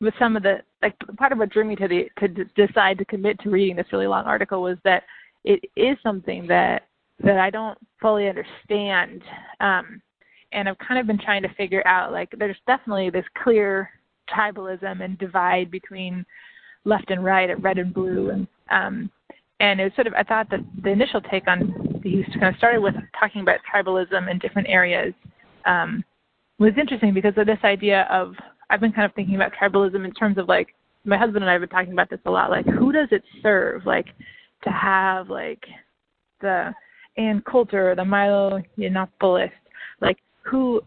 with 0.00 0.14
some 0.18 0.36
of 0.36 0.42
the 0.42 0.58
like 0.82 0.94
part 1.16 1.32
of 1.32 1.38
what 1.38 1.50
drew 1.50 1.64
me 1.64 1.76
to 1.76 1.88
the 1.88 2.08
to 2.18 2.28
d- 2.28 2.42
decide 2.56 2.98
to 2.98 3.04
commit 3.04 3.38
to 3.40 3.50
reading 3.50 3.76
this 3.76 3.92
really 3.92 4.06
long 4.06 4.24
article 4.24 4.62
was 4.62 4.78
that 4.84 5.04
it 5.44 5.60
is 5.76 5.96
something 6.02 6.46
that 6.48 6.88
that 7.22 7.38
I 7.38 7.50
don't 7.50 7.78
fully 8.00 8.28
understand, 8.28 9.22
um, 9.60 10.02
and 10.52 10.68
I've 10.68 10.78
kind 10.78 10.98
of 10.98 11.06
been 11.06 11.18
trying 11.18 11.42
to 11.42 11.54
figure 11.54 11.86
out 11.86 12.12
like 12.12 12.32
there's 12.36 12.56
definitely 12.66 13.10
this 13.10 13.24
clear 13.42 13.90
tribalism 14.28 15.02
and 15.02 15.16
divide 15.18 15.70
between 15.70 16.26
left 16.84 17.10
and 17.10 17.24
right, 17.24 17.48
at 17.48 17.62
red 17.62 17.78
and 17.78 17.94
blue, 17.94 18.30
and 18.30 18.46
um, 18.70 19.10
and 19.60 19.80
it 19.80 19.84
was 19.84 19.92
sort 19.94 20.08
of 20.08 20.14
I 20.14 20.24
thought 20.24 20.50
that 20.50 20.60
the 20.82 20.90
initial 20.90 21.20
take 21.20 21.46
on 21.46 21.91
he 22.02 22.24
kind 22.38 22.54
of 22.54 22.56
started 22.56 22.80
with 22.80 22.94
talking 23.18 23.42
about 23.42 23.60
tribalism 23.72 24.30
in 24.30 24.38
different 24.38 24.68
areas 24.68 25.14
um, 25.66 26.04
was 26.58 26.72
interesting 26.78 27.14
because 27.14 27.34
of 27.36 27.46
this 27.46 27.58
idea 27.64 28.06
of 28.10 28.34
I've 28.70 28.80
been 28.80 28.92
kind 28.92 29.04
of 29.04 29.14
thinking 29.14 29.34
about 29.34 29.52
tribalism 29.60 30.04
in 30.04 30.12
terms 30.12 30.38
of 30.38 30.48
like 30.48 30.74
my 31.04 31.16
husband 31.16 31.42
and 31.42 31.50
I 31.50 31.52
have 31.52 31.62
been 31.62 31.68
talking 31.68 31.92
about 31.92 32.10
this 32.10 32.20
a 32.26 32.30
lot. 32.30 32.50
Like, 32.50 32.66
who 32.66 32.92
does 32.92 33.08
it 33.10 33.22
serve? 33.42 33.84
Like, 33.84 34.06
to 34.64 34.70
have 34.70 35.28
like 35.28 35.62
the 36.40 36.72
Ann 37.16 37.42
Coulter, 37.50 37.94
the 37.94 38.04
Milo 38.04 38.62
Yiannopoulos, 38.78 39.50
like 40.00 40.18
who 40.42 40.80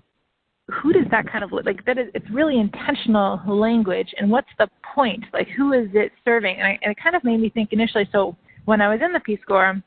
who 0.82 0.92
does 0.92 1.06
that 1.12 1.32
kind 1.32 1.44
of 1.44 1.52
like 1.52 1.86
that 1.86 1.98
is 1.98 2.08
it's 2.16 2.30
really 2.32 2.60
intentional 2.60 3.40
language 3.48 4.08
and 4.18 4.30
what's 4.32 4.50
the 4.58 4.68
point 4.96 5.24
like 5.32 5.48
who 5.56 5.74
is 5.74 5.88
it 5.94 6.12
serving 6.24 6.56
and, 6.58 6.66
I, 6.66 6.80
and 6.82 6.92
it 6.92 6.98
kind 7.02 7.16
of 7.16 7.24
made 7.24 7.40
me 7.40 7.50
think 7.50 7.72
initially 7.72 8.10
so 8.12 8.36
when 8.66 8.82
i 8.82 8.90
was 8.90 9.00
in 9.06 9.14
the 9.14 9.20
peace 9.20 9.40
corps 9.48 9.80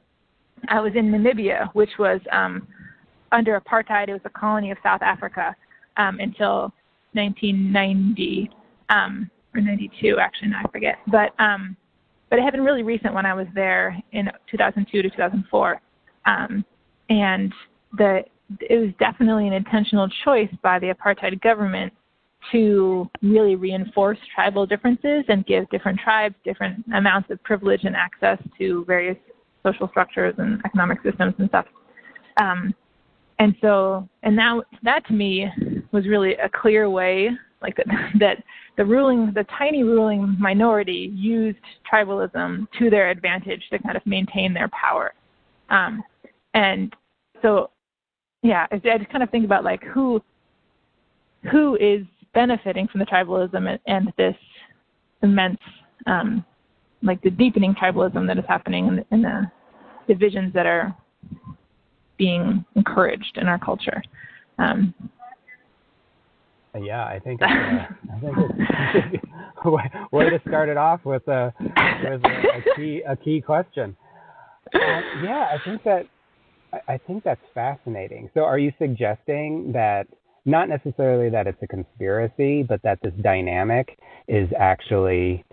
i 0.68 0.80
was 0.80 0.92
in 0.94 1.10
namibia 1.10 1.68
which 1.74 1.90
was 1.98 2.20
um 2.32 2.66
under 3.32 3.60
apartheid 3.60 4.08
it 4.08 4.12
was 4.12 4.20
a 4.24 4.30
colony 4.30 4.70
of 4.70 4.78
south 4.82 5.02
africa 5.02 5.54
um 5.96 6.18
until 6.20 6.72
1990 7.12 8.50
um, 8.90 9.30
or 9.54 9.60
92 9.60 10.18
actually, 10.20 10.50
I 10.54 10.68
forget. 10.70 10.96
But 11.06 11.38
um, 11.38 11.76
but 12.30 12.38
it 12.38 12.42
had 12.42 12.52
been 12.52 12.62
really 12.62 12.82
recent 12.82 13.14
when 13.14 13.24
I 13.24 13.34
was 13.34 13.46
there 13.54 13.96
in 14.12 14.30
2002 14.50 15.02
to 15.02 15.10
2004, 15.10 15.80
um, 16.26 16.64
and 17.08 17.52
the 17.96 18.22
it 18.60 18.78
was 18.78 18.90
definitely 18.98 19.46
an 19.46 19.52
intentional 19.52 20.08
choice 20.24 20.48
by 20.62 20.78
the 20.78 20.92
apartheid 20.92 21.40
government 21.42 21.92
to 22.52 23.10
really 23.20 23.56
reinforce 23.56 24.18
tribal 24.34 24.64
differences 24.64 25.24
and 25.28 25.44
give 25.44 25.68
different 25.70 25.98
tribes 25.98 26.34
different 26.44 26.82
amounts 26.94 27.28
of 27.30 27.42
privilege 27.42 27.80
and 27.82 27.96
access 27.96 28.38
to 28.56 28.84
various 28.86 29.18
social 29.64 29.88
structures 29.88 30.34
and 30.38 30.60
economic 30.64 30.98
systems 31.02 31.34
and 31.38 31.48
stuff. 31.48 31.66
Um, 32.40 32.74
and 33.38 33.54
so, 33.60 34.08
and 34.22 34.34
now 34.34 34.62
that 34.82 35.06
to 35.06 35.12
me 35.12 35.46
was 35.92 36.06
really 36.06 36.34
a 36.34 36.48
clear 36.48 36.90
way, 36.90 37.30
like 37.62 37.76
that, 37.76 37.86
that 38.18 38.42
the 38.76 38.84
ruling, 38.84 39.32
the 39.34 39.44
tiny 39.58 39.82
ruling 39.82 40.36
minority 40.38 41.12
used 41.14 41.58
tribalism 41.90 42.66
to 42.78 42.90
their 42.90 43.10
advantage 43.10 43.62
to 43.70 43.78
kind 43.78 43.96
of 43.96 44.06
maintain 44.06 44.54
their 44.54 44.68
power. 44.68 45.12
Um, 45.70 46.02
and 46.54 46.94
so, 47.42 47.70
yeah, 48.42 48.66
I, 48.70 48.76
I 48.76 48.98
just 48.98 49.10
kind 49.10 49.22
of 49.22 49.30
think 49.30 49.44
about 49.44 49.64
like 49.64 49.82
who, 49.84 50.22
who 51.50 51.76
is 51.76 52.04
benefiting 52.34 52.88
from 52.88 53.00
the 53.00 53.06
tribalism 53.06 53.68
and, 53.68 53.78
and 53.86 54.12
this 54.16 54.36
immense, 55.22 55.58
um, 56.06 56.44
like 57.02 57.20
the 57.22 57.30
deepening 57.30 57.74
tribalism 57.74 58.26
that 58.26 58.38
is 58.38 58.44
happening 58.48 58.88
in 58.88 58.96
the, 58.96 59.06
in 59.10 59.22
the 59.22 59.50
divisions 60.06 60.52
that 60.54 60.66
are 60.66 60.96
being 62.16 62.64
encouraged 62.74 63.36
in 63.36 63.46
our 63.46 63.58
culture. 63.58 64.02
Um, 64.58 64.94
yeah, 66.80 67.04
I 67.04 67.18
think 67.18 67.42
uh, 67.42 67.46
I 67.46 68.20
think 68.20 68.36
it's 68.38 69.24
way 70.12 70.30
to 70.30 70.40
start 70.46 70.68
it 70.68 70.76
off 70.76 71.04
with 71.04 71.26
a 71.28 71.52
with 71.58 72.24
a, 72.24 72.42
a 72.56 72.76
key 72.76 73.02
a 73.06 73.16
key 73.16 73.40
question. 73.40 73.96
Uh, 74.74 75.00
yeah, 75.24 75.48
I 75.52 75.58
think 75.64 75.82
that 75.84 76.06
I 76.86 76.98
think 76.98 77.24
that's 77.24 77.40
fascinating. 77.54 78.30
So, 78.34 78.40
are 78.40 78.58
you 78.58 78.72
suggesting 78.78 79.72
that 79.72 80.06
not 80.44 80.68
necessarily 80.68 81.30
that 81.30 81.46
it's 81.46 81.62
a 81.62 81.66
conspiracy, 81.66 82.62
but 82.62 82.82
that 82.82 82.98
this 83.02 83.12
dynamic 83.22 83.98
is 84.28 84.48
actually 84.58 85.44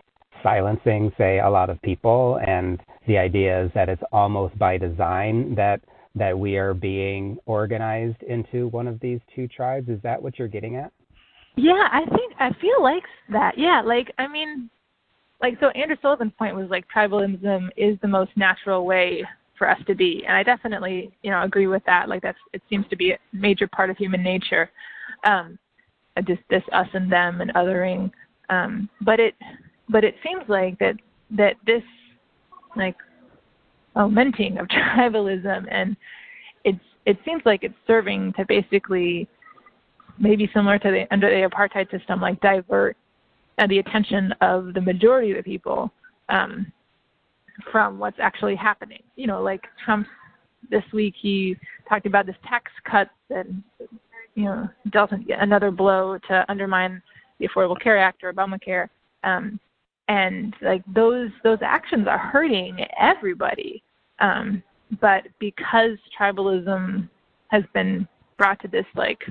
silencing, 0.45 1.11
say, 1.17 1.39
a 1.39 1.49
lot 1.49 1.71
of 1.71 1.81
people, 1.81 2.39
and 2.45 2.79
the 3.07 3.17
idea 3.17 3.65
is 3.65 3.71
that 3.73 3.89
it's 3.89 4.03
almost 4.11 4.57
by 4.59 4.77
design 4.77 5.55
that 5.55 5.81
that 6.17 6.37
we 6.37 6.55
are 6.55 6.73
being 6.73 7.37
organized 7.45 8.21
into 8.23 8.67
one 8.67 8.87
of 8.87 8.99
these 9.01 9.19
two 9.35 9.49
tribes. 9.49 9.89
Is 9.89 9.99
that 10.03 10.21
what 10.21 10.39
you're 10.39 10.47
getting 10.47 10.77
at? 10.77 10.93
Yeah, 11.57 11.89
I 11.91 12.05
think 12.05 12.33
I 12.39 12.51
feel 12.61 12.81
like 12.81 13.03
that. 13.31 13.57
Yeah, 13.57 13.81
like 13.83 14.13
I 14.19 14.27
mean, 14.27 14.69
like 15.41 15.57
so 15.59 15.69
Andrew 15.69 15.97
Sullivan's 16.01 16.33
point 16.37 16.55
was 16.55 16.69
like 16.69 16.85
tribalism 16.95 17.69
is 17.75 17.97
the 18.01 18.07
most 18.07 18.31
natural 18.35 18.85
way 18.85 19.23
for 19.57 19.69
us 19.69 19.79
to 19.87 19.95
be, 19.95 20.23
and 20.27 20.37
I 20.37 20.43
definitely 20.43 21.11
you 21.23 21.31
know 21.31 21.43
agree 21.43 21.67
with 21.67 21.83
that. 21.85 22.07
Like 22.07 22.21
that's 22.21 22.37
it 22.53 22.61
seems 22.69 22.85
to 22.89 22.95
be 22.95 23.11
a 23.11 23.17
major 23.33 23.67
part 23.67 23.89
of 23.89 23.97
human 23.97 24.23
nature. 24.23 24.69
Um, 25.25 25.57
just 26.25 26.41
this 26.49 26.63
us 26.71 26.87
and 26.93 27.11
them 27.11 27.41
and 27.41 27.53
othering. 27.55 28.11
Um, 28.49 28.89
but 29.01 29.19
it 29.19 29.33
but 29.89 30.03
it 30.03 30.15
seems 30.23 30.43
like 30.47 30.77
that 30.79 30.95
that 31.31 31.55
this 31.65 31.83
like 32.75 32.95
fomenting 33.93 34.57
of 34.57 34.67
tribalism, 34.97 35.65
and 35.71 35.95
it's 36.63 36.79
it 37.05 37.17
seems 37.25 37.41
like 37.45 37.63
it's 37.63 37.75
serving 37.87 38.33
to 38.33 38.45
basically 38.45 39.27
maybe 40.17 40.49
similar 40.53 40.79
to 40.79 40.91
the 40.91 41.05
under 41.11 41.29
the 41.29 41.47
apartheid 41.47 41.89
system, 41.91 42.21
like 42.21 42.39
divert 42.41 42.97
uh, 43.57 43.67
the 43.67 43.79
attention 43.79 44.33
of 44.41 44.73
the 44.73 44.81
majority 44.81 45.31
of 45.31 45.37
the 45.37 45.43
people 45.43 45.91
um, 46.29 46.71
from 47.71 47.99
what's 47.99 48.17
actually 48.19 48.55
happening. 48.55 49.01
You 49.15 49.27
know, 49.27 49.41
like 49.41 49.63
Trump 49.83 50.07
this 50.69 50.83
week 50.93 51.13
he 51.21 51.55
talked 51.87 52.05
about 52.05 52.25
this 52.25 52.35
tax 52.47 52.71
cut 52.89 53.09
that 53.29 53.45
you 54.33 54.45
know 54.45 54.67
dealt 54.91 55.11
another 55.39 55.71
blow 55.71 56.17
to 56.27 56.45
undermine 56.49 57.01
the 57.39 57.47
Affordable 57.47 57.79
Care 57.79 57.97
Act 57.97 58.23
or 58.23 58.33
Obamacare. 58.33 58.89
Um, 59.23 59.59
and 60.07 60.53
like 60.61 60.83
those 60.93 61.29
those 61.43 61.59
actions 61.61 62.07
are 62.07 62.17
hurting 62.17 62.77
everybody. 62.99 63.83
Um, 64.19 64.63
but 65.01 65.23
because 65.39 65.97
tribalism 66.17 67.09
has 67.47 67.63
been 67.73 68.07
brought 68.37 68.61
to 68.61 68.67
this 68.67 68.85
like 68.95 69.21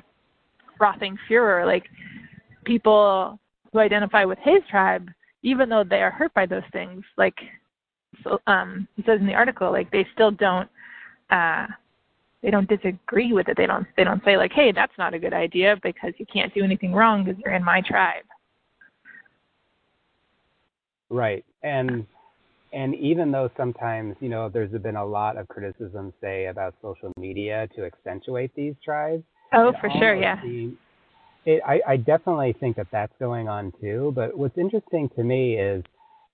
frothing 0.77 1.17
furor 1.29 1.65
like 1.65 1.85
people 2.65 3.39
who 3.73 3.79
identify 3.79 4.25
with 4.25 4.39
his 4.43 4.63
tribe 4.69 5.09
even 5.43 5.69
though 5.69 5.85
they 5.85 6.03
are 6.03 6.11
hurt 6.11 6.33
by 6.35 6.47
those 6.47 6.63
things 6.73 7.05
like 7.17 7.37
so 8.25 8.41
um 8.47 8.89
he 8.97 9.03
says 9.05 9.21
in 9.21 9.27
the 9.27 9.35
article 9.35 9.71
like 9.71 9.91
they 9.91 10.07
still 10.15 10.31
don't 10.31 10.69
uh 11.31 11.67
they 12.45 12.51
don't 12.51 12.69
disagree 12.69 13.33
with 13.33 13.49
it. 13.49 13.57
They 13.57 13.67
don't 13.67 13.87
they 13.97 14.05
don't 14.05 14.23
say 14.25 14.37
like 14.37 14.53
hey 14.53 14.71
that's 14.71 14.93
not 14.99 15.15
a 15.15 15.19
good 15.19 15.33
idea 15.33 15.77
because 15.83 16.13
you 16.19 16.27
can't 16.27 16.53
do 16.55 16.63
anything 16.63 16.93
wrong 16.93 17.25
because 17.25 17.41
you're 17.43 17.55
in 17.55 17.65
my 17.65 17.81
tribe 17.81 18.25
Right. 21.11 21.45
And 21.63 22.07
and 22.73 22.95
even 22.97 23.31
though 23.31 23.51
sometimes, 23.57 24.17
you 24.21 24.29
know, 24.29 24.49
there's 24.49 24.73
been 24.83 24.97
a 24.97 25.05
lot 25.05 25.37
of 25.37 25.47
criticism, 25.47 26.13
say, 26.21 26.47
about 26.47 26.75
social 26.83 27.13
media 27.17 27.69
to 27.77 27.85
accentuate 27.85 28.53
these 28.57 28.75
tribes. 28.85 29.23
Oh, 29.53 29.73
for 29.81 29.89
sure, 29.99 30.17
yeah. 30.17 30.43
Seems, 30.43 30.77
it, 31.47 31.63
I, 31.65 31.81
I 31.87 31.97
definitely 31.99 32.57
think 32.59 32.77
that 32.77 32.89
that's 32.91 33.13
going 33.21 33.49
on 33.49 33.73
too. 33.81 34.13
But 34.15 34.37
what's 34.37 34.59
interesting 34.59 35.09
to 35.17 35.23
me 35.23 35.55
is 35.55 35.85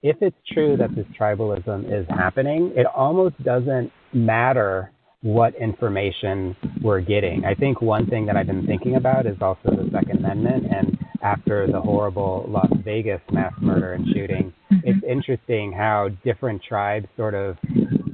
if 0.03 0.17
it's 0.23 0.37
true 0.53 0.77
that 0.79 0.95
this 0.95 1.07
tribalism 1.19 1.93
is 1.93 2.07
happening, 2.09 2.73
it 2.75 2.87
almost 2.87 3.43
doesn't 3.43 3.93
matter 4.15 4.93
what 5.23 5.55
information 5.57 6.57
we're 6.83 7.01
getting. 7.03 7.45
I 7.45 7.55
think 7.55 7.83
one 7.83 8.07
thing 8.07 8.25
that 8.27 8.37
I've 8.37 8.47
been 8.47 8.67
thinking 8.67 8.97
about 8.97 9.27
is 9.27 9.37
also 9.43 9.71
the 9.71 9.91
Second 9.93 10.25
Amendment. 10.25 10.67
And 10.73 10.99
after 11.23 11.67
the 11.67 11.81
horrible 11.81 12.47
Las 12.49 12.71
Vegas 12.85 13.21
mass 13.31 13.53
murder 13.61 13.93
and 13.95 14.07
shooting, 14.09 14.53
mm-hmm. 14.73 14.89
it's 14.89 15.05
interesting 15.09 15.73
how 15.73 16.09
different 16.25 16.63
tribes 16.63 17.07
sort 17.17 17.35
of 17.35 17.57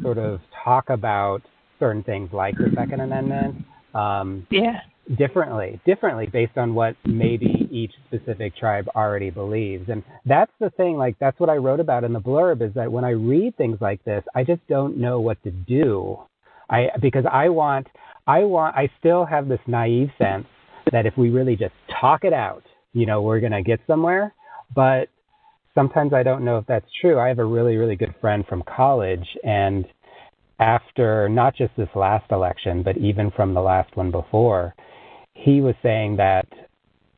sort 0.03 0.19
of 0.19 0.41
talk 0.65 0.91
about 0.91 1.43
certain 1.79 2.03
things 2.03 2.31
like 2.33 2.57
the 2.57 2.71
Second 2.75 3.01
Amendment. 3.01 3.65
Um, 3.95 4.47
yeah. 4.51 4.81
Differently, 5.17 5.81
differently 5.87 6.27
based 6.27 6.59
on 6.59 6.75
what 6.75 6.97
maybe 7.05 7.69
each 7.71 7.93
specific 8.09 8.57
tribe 8.57 8.89
already 8.97 9.31
believes. 9.31 9.89
And 9.89 10.03
that's 10.25 10.51
the 10.59 10.71
thing, 10.71 10.97
like, 10.97 11.17
that's 11.21 11.39
what 11.39 11.49
I 11.49 11.55
wrote 11.55 11.79
about 11.79 12.03
in 12.03 12.13
the 12.13 12.21
blurb 12.21 12.61
is 12.61 12.75
that 12.75 12.91
when 12.91 13.05
I 13.05 13.11
read 13.11 13.57
things 13.57 13.79
like 13.81 14.05
this, 14.05 14.25
I 14.35 14.43
just 14.43 14.67
don't 14.67 14.97
know 14.97 15.21
what 15.21 15.41
to 15.45 15.53
do 15.53 16.19
I 16.69 16.89
because 17.01 17.25
I 17.31 17.49
want 17.49 17.87
I 18.27 18.41
want 18.41 18.77
I 18.77 18.91
still 18.99 19.25
have 19.25 19.49
this 19.49 19.61
naive 19.67 20.11
sense 20.19 20.47
that 20.93 21.07
if 21.07 21.17
we 21.17 21.31
really 21.31 21.57
just 21.57 21.75
talk 22.01 22.25
it 22.25 22.33
out, 22.33 22.63
you 22.97 23.05
know, 23.05 23.21
we're 23.21 23.41
gonna 23.41 23.63
get 23.63 23.81
somewhere. 23.87 24.35
But 24.75 25.09
sometimes 25.75 26.15
I 26.15 26.23
don't 26.23 26.45
know 26.45 26.57
if 26.57 26.67
that's 26.67 26.87
true. 27.01 27.19
I 27.19 27.29
have 27.29 27.39
a 27.39 27.45
really 27.45 27.77
really 27.77 27.97
good 27.97 28.15
friend 28.21 28.45
from 28.49 28.63
college, 28.63 29.27
and 29.45 29.85
after 30.59 31.29
not 31.29 31.55
just 31.55 31.77
this 31.77 31.89
last 31.95 32.33
election, 32.33 32.83
but 32.83 32.97
even 32.97 33.31
from 33.31 33.53
the 33.53 33.61
last 33.61 33.95
one 33.97 34.11
before, 34.11 34.75
he 35.35 35.61
was 35.61 35.75
saying 35.83 36.17
that 36.17 36.49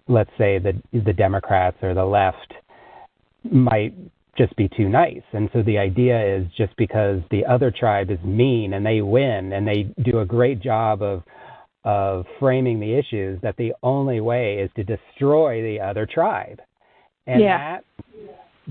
let's 0.08 0.30
say 0.36 0.58
the 0.58 0.72
the 0.92 1.12
Democrats 1.12 1.76
or 1.82 1.94
the 1.94 2.04
left 2.04 2.54
might 3.44 3.94
just 4.36 4.54
be 4.56 4.68
too 4.68 4.88
nice. 4.88 5.22
And 5.32 5.48
so 5.52 5.62
the 5.62 5.78
idea 5.78 6.36
is 6.36 6.46
just 6.56 6.76
because 6.76 7.20
the 7.30 7.44
other 7.44 7.70
tribe 7.70 8.10
is 8.10 8.18
mean 8.24 8.72
and 8.72 8.84
they 8.84 9.00
win 9.00 9.52
and 9.52 9.66
they 9.66 9.94
do 10.04 10.20
a 10.20 10.24
great 10.24 10.60
job 10.60 11.02
of 11.02 11.22
of 11.84 12.26
framing 12.38 12.80
the 12.80 12.94
issues 12.98 13.40
that 13.42 13.56
the 13.56 13.72
only 13.82 14.20
way 14.20 14.56
is 14.56 14.70
to 14.76 14.84
destroy 14.84 15.62
the 15.62 15.80
other 15.80 16.06
tribe. 16.06 16.60
And 17.26 17.42
yeah. 17.42 17.78
that 17.78 17.84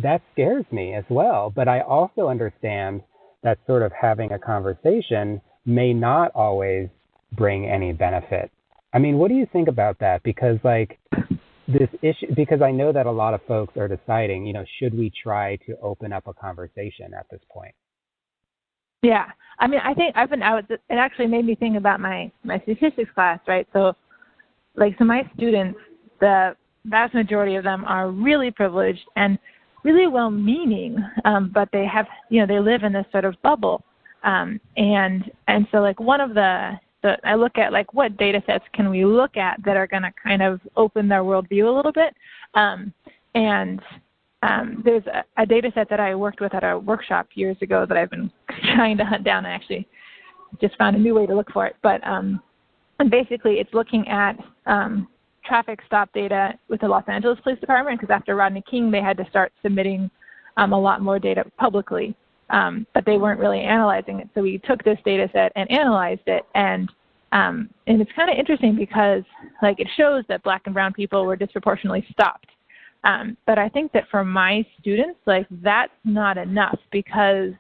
that 0.04 0.22
scares 0.34 0.66
me 0.72 0.94
as 0.94 1.06
well, 1.10 1.52
but 1.56 1.68
I 1.68 1.82
also 1.82 2.28
understand 2.28 3.02
that 3.44 3.58
sort 3.66 3.82
of 3.82 3.92
having 4.00 4.32
a 4.32 4.40
conversation 4.40 5.42
may 5.66 5.94
not 5.94 6.32
always 6.36 6.90
bring 7.36 7.66
any 7.66 7.94
benefit. 7.94 8.52
I 8.94 9.00
mean, 9.00 9.18
what 9.18 9.30
do 9.30 9.36
you 9.36 9.48
think 9.52 9.68
about 9.68 10.00
that? 10.00 10.24
Because 10.24 10.58
like 10.64 11.00
this 11.68 11.90
issue 12.02 12.34
because 12.36 12.62
I 12.62 12.72
know 12.72 12.94
that 12.94 13.06
a 13.06 13.12
lot 13.12 13.34
of 13.34 13.42
folks 13.48 13.76
are 13.76 13.88
deciding, 13.88 14.46
you 14.46 14.54
know, 14.54 14.66
should 14.80 14.98
we 14.98 15.12
try 15.24 15.58
to 15.68 15.78
open 15.82 16.14
up 16.14 16.28
a 16.28 16.34
conversation 16.34 17.14
at 17.18 17.26
this 17.30 17.42
point? 17.52 17.76
Yeah, 19.01 19.25
I 19.60 19.68
mean, 19.68 19.80
I 19.84 19.94
think 19.94 20.16
I've 20.16 20.30
been 20.30 20.42
out. 20.42 20.70
It 20.70 20.82
actually 20.89 21.27
made 21.27 21.46
me 21.46 21.56
think 21.56 21.77
about 21.77 22.00
my 22.00 22.32
my 22.44 22.60
statistics 22.60 23.12
class, 23.13 23.39
right? 23.48 23.68
So, 23.74 23.94
like, 24.75 24.96
so 24.98 25.06
my 25.06 25.30
students, 25.36 25.80
the 26.20 26.56
vast 26.86 27.13
majority 27.13 27.56
of 27.56 27.63
them 27.63 27.86
are 27.86 28.10
really 28.10 28.51
privileged 28.51 29.04
and 29.16 29.38
really 29.84 30.08
well-meaning, 30.08 30.98
um, 31.25 31.51
but 31.54 31.70
they 31.72 31.86
have, 31.86 32.08
you 32.30 32.39
know, 32.39 32.48
they 32.48 32.60
live 32.60 32.84
in 32.84 32.94
this 32.94 33.06
sort 33.12 33.25
of 33.25 33.36
bubble, 33.42 33.84
um, 34.24 34.60
and 34.75 35.32
and 35.48 35.68
so 35.72 35.77
like 35.77 36.00
one 36.00 36.22
of 36.22 36.34
the 36.34 36.74
the, 37.04 37.18
I 37.24 37.36
look 37.36 37.58
at 37.58 37.72
like 37.72 37.94
what 37.94 38.18
data 38.18 38.42
sets 38.46 38.66
can 38.74 38.89
we 38.89 39.06
look 39.06 39.38
at 39.38 39.60
that 39.63 39.77
are 39.77 39.88
going 39.88 40.04
to 40.04 40.12
kind 40.22 40.42
of 40.42 40.60
open 40.76 41.08
their 41.08 41.22
worldview 41.22 41.67
a 41.67 41.76
little 41.76 41.91
bit. 41.91 42.13
Um, 42.56 42.93
and 43.36 43.80
um, 44.43 44.82
there's 44.86 45.04
a, 45.08 45.23
a 45.41 45.45
data 45.45 45.71
set 45.73 45.89
that 45.89 46.00
I 46.00 46.15
worked 46.15 46.41
with 46.41 46.54
at 46.54 46.63
a 46.63 46.78
workshop 46.78 47.28
years 47.34 47.58
ago 47.62 47.86
that 47.88 47.97
I've 47.97 48.10
been 48.10 48.32
trying 48.76 48.97
to 48.97 49.06
hunt 49.06 49.23
down. 49.23 49.45
I 49.45 49.52
actually 49.52 49.88
just 50.62 50.76
found 50.78 50.95
a 50.95 51.00
new 51.00 51.15
way 51.15 51.26
to 51.26 51.36
look 51.36 51.52
for 51.52 51.65
it. 51.65 51.76
But 51.82 52.06
um, 52.06 52.41
basically, 53.10 53.56
it's 53.56 53.73
looking 53.73 54.08
at 54.08 54.38
um, 54.65 55.08
traffic 55.45 55.80
stop 55.86 56.12
data 56.13 56.54
with 56.69 56.82
the 56.82 56.88
Los 56.88 57.04
Angeles 57.08 57.39
Police 57.43 57.60
Department 57.60 58.00
because 58.00 58.13
after 58.13 58.36
Rodney 58.36 58.63
King, 58.69 58.91
they 58.91 59.02
had 59.02 59.17
to 59.17 59.28
start 59.30 59.52
submitting 59.62 60.10
um, 60.58 60.73
a 60.73 60.80
lot 60.80 61.02
more 61.02 61.19
data 61.19 61.43
publicly 61.58 62.15
um, 62.50 62.88
but 62.93 63.06
they 63.06 63.17
weren't 63.17 63.39
really 63.39 63.62
analyzing 63.62 64.19
it. 64.19 64.30
So 64.34 64.41
we 64.41 64.60
took 64.60 64.84
this 64.84 64.97
data 65.06 65.30
set 65.34 65.52
and 65.56 65.69
analyzed 65.71 66.21
it, 66.28 66.43
and 66.56 66.91
um, 67.34 67.69
and 67.88 68.02
it's 68.02 68.12
kind 68.15 68.30
of 68.30 68.38
interesting 68.38 68.76
because 68.76 69.23
like 69.62 69.80
it 69.80 69.88
shows 69.97 70.23
that 70.30 70.43
black 70.43 70.62
and 70.65 70.73
brown 70.73 70.93
people 70.93 71.26
were 71.26 71.36
disproportionately 71.36 72.06
stopped. 72.12 72.47
Um, 73.08 73.38
but 73.48 73.58
I 73.58 73.70
think 73.70 73.93
that 73.93 74.04
for 74.12 74.26
my 74.26 74.65
students, 74.80 75.20
like 75.26 75.48
that's 75.63 75.93
not 76.04 76.38
enough 76.38 76.78
because 76.91 77.54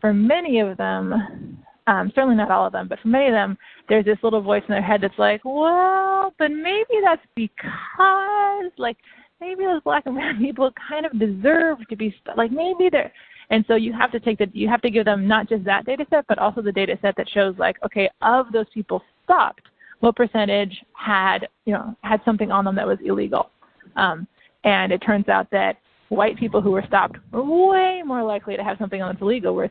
for 0.00 0.12
many 0.12 0.58
of 0.58 0.76
them, 0.76 1.62
um, 1.86 2.12
certainly 2.16 2.34
not 2.34 2.50
all 2.50 2.66
of 2.66 2.72
them, 2.72 2.88
but 2.88 2.98
for 3.00 3.08
many 3.08 3.28
of 3.28 3.32
them, 3.32 3.56
there's 3.88 4.04
this 4.04 4.18
little 4.24 4.42
voice 4.42 4.62
in 4.68 4.72
their 4.72 4.82
head 4.82 5.00
that's 5.00 5.18
like, 5.18 5.40
well, 5.44 6.34
but 6.36 6.50
maybe 6.50 6.98
that's 7.02 7.22
because 7.36 8.72
like 8.76 8.96
maybe 9.40 9.64
those 9.64 9.82
black 9.84 10.04
and 10.06 10.16
brown 10.16 10.38
people 10.42 10.72
kind 10.88 11.06
of 11.06 11.16
deserve 11.16 11.78
to 11.88 11.96
be 11.96 12.12
like 12.36 12.50
maybe 12.50 12.88
they're 12.90 13.12
and 13.50 13.64
so 13.66 13.76
you 13.76 13.92
have 13.92 14.10
to 14.12 14.20
take 14.20 14.38
the 14.38 14.50
you 14.52 14.68
have 14.68 14.82
to 14.82 14.90
give 14.90 15.04
them 15.04 15.28
not 15.28 15.48
just 15.48 15.64
that 15.64 15.86
data 15.86 16.04
set, 16.10 16.26
but 16.26 16.38
also 16.38 16.60
the 16.60 16.72
data 16.72 16.98
set 17.00 17.16
that 17.16 17.28
shows 17.30 17.54
like, 17.56 17.76
okay, 17.84 18.10
of 18.20 18.46
those 18.52 18.66
people 18.74 19.00
stopped, 19.24 19.62
what 20.00 20.16
percentage 20.16 20.84
had 20.92 21.46
you 21.66 21.72
know 21.72 21.94
had 22.02 22.20
something 22.24 22.50
on 22.50 22.64
them 22.64 22.74
that 22.74 22.86
was 22.86 22.98
illegal. 23.04 23.50
Um, 23.94 24.26
and 24.64 24.92
it 24.92 24.98
turns 24.98 25.28
out 25.28 25.50
that 25.50 25.76
white 26.08 26.38
people 26.38 26.60
who 26.60 26.70
were 26.70 26.84
stopped 26.86 27.16
were 27.32 27.42
way 27.42 28.02
more 28.04 28.22
likely 28.22 28.56
to 28.56 28.64
have 28.64 28.78
something 28.78 29.02
on 29.02 29.12
that's 29.12 29.22
illegal 29.22 29.68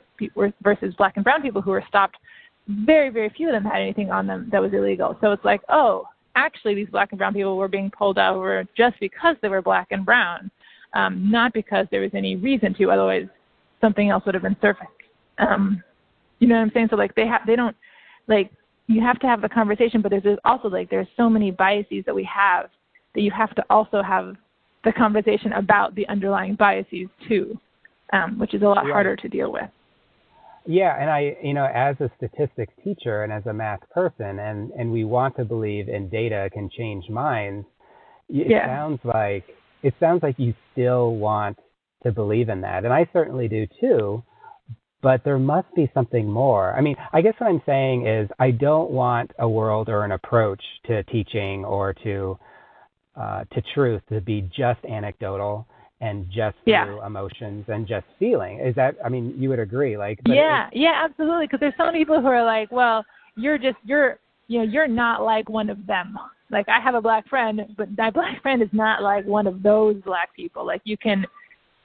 versus 0.62 0.93
black 0.97 1.13
and 1.15 1.23
brown 1.23 1.41
people 1.41 1.62
who 1.62 1.71
were 1.71 1.84
stopped. 1.88 2.17
Very, 2.67 3.10
very 3.10 3.30
few 3.30 3.47
of 3.47 3.54
them 3.54 3.63
had 3.63 3.82
anything 3.82 4.12
on 4.12 4.28
them 4.28 4.50
that 4.52 4.62
was 4.62 4.73
illegal. 4.73 5.17
So 5.21 5.32
it's 5.32 5.45
like, 5.45 5.62
oh, 5.69 6.06
actually, 6.36 6.76
these 6.76 6.89
black 6.89 7.12
and 7.12 7.17
brown 7.17 7.34
people 7.34 7.58
were 7.58 7.67
being 7.67 7.89
pulled 7.89 8.17
over 8.17 8.65
just 8.76 9.00
because 9.00 9.36
they 9.41 9.47
were 9.47 9.62
black 9.62 9.88
and 9.91 10.06
brown, 10.06 10.52
um, 10.93 11.32
not 11.32 11.54
because 11.54 11.88
there 11.91 12.02
was 12.02 12.12
any 12.13 12.36
reason 12.36 12.73
to. 12.76 12.91
Otherwise, 12.91 13.28
something 13.82 14.10
else 14.10 14.23
would 14.26 14.36
have 14.36 14.43
been 14.43 14.58
surfaced. 14.62 14.89
Um, 15.39 15.84
you 16.39 16.47
know 16.47 16.56
what 16.56 16.62
I'm 16.62 16.71
saying? 16.73 16.88
So 16.89 16.97
like 16.97 17.15
they 17.15 17.26
have 17.26 17.41
they 17.47 17.56
don't 17.56 17.76
like 18.28 18.52
you 18.88 19.02
have 19.02 19.19
to 19.19 19.28
have 19.28 19.41
the 19.41 19.50
conversation, 19.50 20.02
but 20.02 20.12
there's 20.12 20.38
also 20.45 20.67
like 20.67 20.89
there's 20.89 21.08
so 21.17 21.30
many 21.30 21.52
biases 21.52 22.04
that 22.06 22.15
we 22.15 22.23
have 22.23 22.69
that 23.15 23.21
you 23.21 23.32
have 23.32 23.54
to 23.56 23.63
also 23.69 24.02
have 24.02 24.36
the 24.88 24.93
conversation 24.93 25.52
about 25.52 25.93
the 25.95 26.08
underlying 26.08 26.56
biases 26.56 27.10
too, 27.28 27.60
um, 28.13 28.39
which 28.39 28.54
is 28.54 28.62
a 28.62 28.65
lot 28.65 28.86
right. 28.86 28.93
harder 28.93 29.17
to 29.17 29.28
deal 29.28 29.52
with. 29.52 29.69
Yeah, 30.65 30.95
and 31.00 31.10
I, 31.10 31.36
you 31.43 31.54
know, 31.54 31.65
as 31.65 31.97
a 32.00 32.10
statistics 32.17 32.73
teacher 32.84 33.23
and 33.23 33.34
as 33.34 33.45
a 33.45 33.54
math 33.54 33.82
person, 33.91 34.39
and 34.39 34.71
and 34.71 34.91
we 34.91 35.04
want 35.04 35.36
to 35.38 35.45
believe 35.45 35.89
in 35.89 36.10
data 36.10 36.50
can 36.54 36.69
change 36.69 37.10
minds. 37.10 37.65
It 38.30 38.50
yeah. 38.50 38.65
sounds 38.65 39.00
like 39.04 39.45
it 39.84 39.93
sounds 40.00 40.23
like 40.23 40.36
you 40.38 40.54
still 40.71 41.15
want 41.15 41.58
to 42.04 42.12
believe 42.12 42.47
in 42.47 42.62
that. 42.62 42.86
And 42.86 42.93
I 42.93 43.10
certainly 43.12 43.50
do 43.50 43.67
too. 43.82 44.23
But 45.02 45.23
there 45.23 45.38
must 45.38 45.67
be 45.76 45.91
something 45.93 46.30
more. 46.30 46.76
I 46.76 46.82
mean, 46.82 46.95
I 47.13 47.21
guess 47.21 47.36
what 47.38 47.47
I'm 47.47 47.62
saying 47.65 48.08
is 48.08 48.30
I 48.39 48.52
don't 48.52 48.89
want 48.89 49.32
a 49.38 49.47
world 49.47 49.89
or 49.89 50.04
an 50.04 50.12
approach 50.12 50.62
to 50.88 51.04
teaching 51.04 51.63
or 51.63 51.93
to 52.04 52.39
uh, 53.20 53.44
to 53.54 53.62
truth 53.74 54.02
to 54.10 54.22
be 54.22 54.50
just 54.56 54.84
anecdotal 54.86 55.68
and 56.02 56.28
just 56.30 56.58
yeah. 56.66 56.86
through 56.86 57.04
emotions 57.04 57.66
and 57.68 57.88
just 57.88 58.06
feeling. 58.20 58.60
Is 58.60 58.76
that? 58.76 58.96
I 59.04 59.10
mean, 59.10 59.34
you 59.38 59.50
would 59.50 59.60
agree, 59.60 59.98
like? 59.98 60.20
yeah, 60.26 60.70
yeah, 60.72 61.04
absolutely. 61.04 61.46
Because 61.46 61.60
there's 61.60 61.74
so 61.78 61.86
many 61.86 62.00
people 62.00 62.22
who 62.22 62.28
are 62.28 62.46
like, 62.46 62.72
well, 62.72 63.04
you're 63.36 63.58
just 63.58 63.78
you're 63.84 64.20
you 64.48 64.60
know 64.60 64.66
you're 64.66 64.88
not 64.88 65.24
like 65.24 65.50
one 65.50 65.70
of 65.70 65.86
them. 65.88 66.18
Like 66.52 66.70
I 66.70 66.80
have 66.80 66.96
a 66.96 67.02
black 67.02 67.28
friend, 67.28 67.62
but 67.78 67.90
my 67.98 68.12
black 68.12 68.40
friend 68.44 68.62
is 68.62 68.70
not 68.72 69.02
like 69.02 69.26
one 69.26 69.48
of 69.48 69.64
those 69.64 69.96
black 70.06 70.34
people. 70.36 70.66
Like 70.66 70.82
you 70.84 70.98
can 70.98 71.26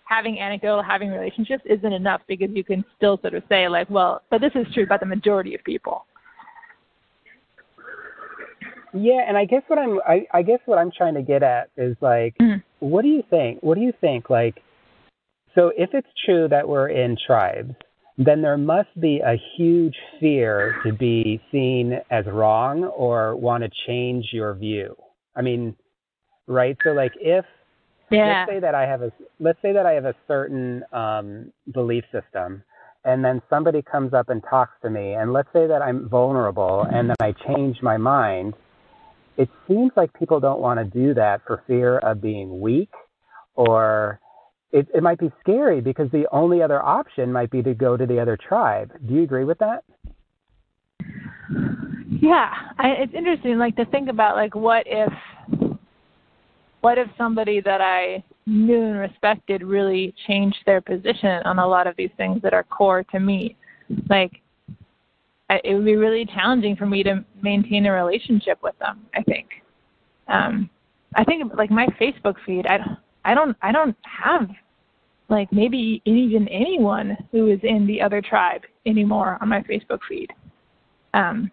having 0.04 0.38
anecdotal, 0.38 0.82
having 0.82 1.08
relationships 1.08 1.62
isn't 1.64 1.92
enough 1.92 2.20
because 2.28 2.50
you 2.52 2.62
can 2.64 2.84
still 2.96 3.18
sort 3.22 3.34
of 3.34 3.42
say 3.48 3.68
like, 3.68 3.88
well, 3.88 4.22
but 4.30 4.40
this 4.42 4.52
is 4.54 4.66
true 4.74 4.82
about 4.82 5.00
the 5.00 5.06
majority 5.06 5.54
of 5.54 5.64
people. 5.64 6.04
Yeah, 8.94 9.20
and 9.26 9.36
I 9.36 9.44
guess 9.44 9.62
what 9.68 9.78
I'm 9.78 9.98
I, 10.06 10.26
I 10.32 10.42
guess 10.42 10.60
what 10.66 10.78
I'm 10.78 10.90
trying 10.90 11.14
to 11.14 11.22
get 11.22 11.42
at 11.42 11.70
is 11.76 11.96
like, 12.00 12.36
mm-hmm. 12.40 12.60
what 12.80 13.02
do 13.02 13.08
you 13.08 13.22
think? 13.30 13.62
What 13.62 13.76
do 13.76 13.80
you 13.80 13.92
think? 14.00 14.28
Like, 14.30 14.62
so 15.54 15.72
if 15.76 15.90
it's 15.92 16.08
true 16.24 16.48
that 16.48 16.68
we're 16.68 16.88
in 16.88 17.16
tribes, 17.26 17.74
then 18.18 18.42
there 18.42 18.58
must 18.58 18.88
be 19.00 19.20
a 19.24 19.36
huge 19.56 19.96
fear 20.20 20.76
to 20.84 20.92
be 20.92 21.40
seen 21.50 21.94
as 22.10 22.26
wrong 22.26 22.84
or 22.84 23.34
want 23.36 23.64
to 23.64 23.70
change 23.86 24.26
your 24.32 24.54
view. 24.54 24.94
I 25.34 25.42
mean, 25.42 25.74
right? 26.46 26.76
So 26.84 26.90
like 26.90 27.12
if 27.20 27.44
Yeah. 28.10 28.44
Let's 28.46 28.50
say 28.50 28.60
that 28.60 28.74
I 28.74 28.86
have 28.86 29.02
a 29.02 29.12
let's 29.40 29.60
say 29.62 29.72
that 29.72 29.86
I 29.86 29.92
have 29.92 30.04
a 30.04 30.14
certain 30.28 30.84
um, 30.92 31.52
belief 31.72 32.04
system, 32.12 32.62
and 33.04 33.24
then 33.24 33.40
somebody 33.48 33.82
comes 33.82 34.12
up 34.12 34.28
and 34.28 34.42
talks 34.48 34.74
to 34.82 34.90
me, 34.90 35.14
and 35.14 35.32
let's 35.32 35.48
say 35.52 35.66
that 35.66 35.80
I'm 35.80 36.08
vulnerable, 36.08 36.86
and 36.92 37.08
then 37.08 37.16
I 37.20 37.32
change 37.46 37.78
my 37.82 37.96
mind. 37.96 38.54
It 39.36 39.48
seems 39.66 39.92
like 39.96 40.12
people 40.12 40.40
don't 40.40 40.60
want 40.60 40.78
to 40.78 40.84
do 40.84 41.14
that 41.14 41.40
for 41.46 41.62
fear 41.66 41.98
of 41.98 42.20
being 42.20 42.60
weak, 42.60 42.90
or 43.54 44.20
it, 44.72 44.86
it 44.94 45.02
might 45.02 45.18
be 45.18 45.30
scary 45.40 45.80
because 45.80 46.10
the 46.10 46.26
only 46.32 46.62
other 46.62 46.82
option 46.82 47.32
might 47.32 47.50
be 47.50 47.62
to 47.62 47.74
go 47.74 47.96
to 47.96 48.06
the 48.06 48.20
other 48.20 48.36
tribe. 48.36 48.92
Do 49.06 49.14
you 49.14 49.22
agree 49.22 49.44
with 49.44 49.58
that? 49.58 49.84
Yeah, 52.20 52.52
I, 52.78 52.88
it's 52.90 53.14
interesting, 53.14 53.58
like 53.58 53.74
to 53.76 53.86
think 53.86 54.10
about, 54.10 54.36
like, 54.36 54.54
what 54.54 54.84
if, 54.86 55.12
what 56.82 56.98
if 56.98 57.08
somebody 57.16 57.60
that 57.62 57.80
I 57.80 58.22
knew 58.46 58.82
and 58.82 58.98
respected 58.98 59.62
really 59.62 60.14
changed 60.26 60.58
their 60.66 60.82
position 60.82 61.42
on 61.44 61.58
a 61.58 61.66
lot 61.66 61.86
of 61.86 61.96
these 61.96 62.10
things 62.18 62.42
that 62.42 62.52
are 62.52 62.64
core 62.64 63.02
to 63.12 63.18
me? 63.18 63.56
Like, 64.10 64.41
it 65.50 65.74
would 65.74 65.84
be 65.84 65.96
really 65.96 66.24
challenging 66.26 66.76
for 66.76 66.86
me 66.86 67.02
to 67.02 67.24
maintain 67.42 67.86
a 67.86 67.92
relationship 67.92 68.58
with 68.62 68.78
them. 68.78 69.06
I 69.14 69.22
think. 69.22 69.48
Um, 70.28 70.70
I 71.14 71.24
think 71.24 71.52
like 71.54 71.70
my 71.70 71.86
Facebook 72.00 72.36
feed, 72.46 72.66
I 72.66 72.78
don't, 72.78 72.98
I 73.24 73.34
don't, 73.34 73.56
I 73.62 73.72
don't 73.72 73.96
have 74.02 74.48
like 75.28 75.52
maybe 75.52 76.02
even 76.04 76.48
anyone 76.48 77.16
who 77.30 77.50
is 77.50 77.60
in 77.62 77.86
the 77.86 78.00
other 78.00 78.20
tribe 78.20 78.62
anymore 78.86 79.38
on 79.40 79.48
my 79.48 79.60
Facebook 79.62 80.00
feed. 80.08 80.28
Um, 81.14 81.50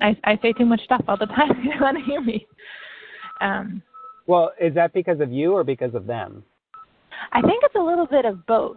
I, 0.00 0.16
I 0.24 0.38
say 0.42 0.52
too 0.52 0.66
much 0.66 0.80
stuff 0.84 1.04
all 1.08 1.16
the 1.16 1.26
time. 1.26 1.50
You 1.64 1.70
don't 1.70 1.80
want 1.80 1.98
to 1.98 2.04
hear 2.04 2.20
me? 2.20 2.46
Um, 3.40 3.82
well, 4.26 4.52
is 4.60 4.74
that 4.74 4.92
because 4.92 5.20
of 5.20 5.32
you 5.32 5.52
or 5.52 5.64
because 5.64 5.94
of 5.94 6.06
them? 6.06 6.44
I 7.32 7.40
think 7.42 7.62
it's 7.64 7.74
a 7.74 7.82
little 7.82 8.06
bit 8.06 8.24
of 8.24 8.46
both. 8.46 8.76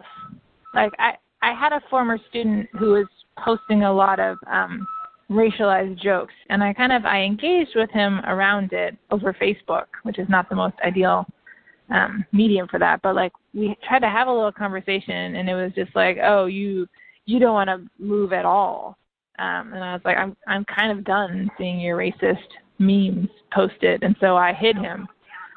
Like 0.74 0.92
I, 0.98 1.14
I 1.42 1.52
had 1.52 1.72
a 1.72 1.82
former 1.88 2.18
student 2.28 2.68
who 2.78 2.92
was 2.92 3.06
posting 3.42 3.84
a 3.84 3.92
lot 3.92 4.18
of 4.18 4.36
um, 4.50 4.86
racialized 5.30 6.00
jokes, 6.00 6.34
and 6.50 6.62
I 6.62 6.72
kind 6.72 6.92
of 6.92 7.04
I 7.04 7.20
engaged 7.20 7.72
with 7.74 7.90
him 7.90 8.20
around 8.26 8.72
it 8.72 8.96
over 9.10 9.32
Facebook, 9.32 9.86
which 10.02 10.18
is 10.18 10.28
not 10.28 10.48
the 10.48 10.56
most 10.56 10.74
ideal 10.84 11.26
um, 11.90 12.24
medium 12.32 12.66
for 12.68 12.78
that. 12.78 13.00
But 13.02 13.14
like 13.14 13.32
we 13.54 13.76
tried 13.86 14.00
to 14.00 14.08
have 14.08 14.28
a 14.28 14.32
little 14.32 14.52
conversation, 14.52 15.36
and 15.36 15.48
it 15.48 15.54
was 15.54 15.72
just 15.74 15.94
like, 15.94 16.18
oh, 16.22 16.46
you 16.46 16.86
you 17.26 17.38
don't 17.38 17.54
want 17.54 17.68
to 17.68 17.86
move 17.98 18.32
at 18.32 18.44
all 18.44 18.98
um, 19.38 19.72
and 19.72 19.84
I 19.84 19.92
was 19.92 20.02
like, 20.04 20.16
I'm 20.16 20.36
I'm 20.46 20.64
kind 20.64 20.96
of 20.96 21.04
done 21.04 21.50
seeing 21.56 21.80
your 21.80 21.96
racist 21.96 22.38
memes 22.78 23.28
posted, 23.52 24.02
and 24.02 24.16
so 24.20 24.36
I 24.36 24.52
hid 24.52 24.76
him. 24.76 25.06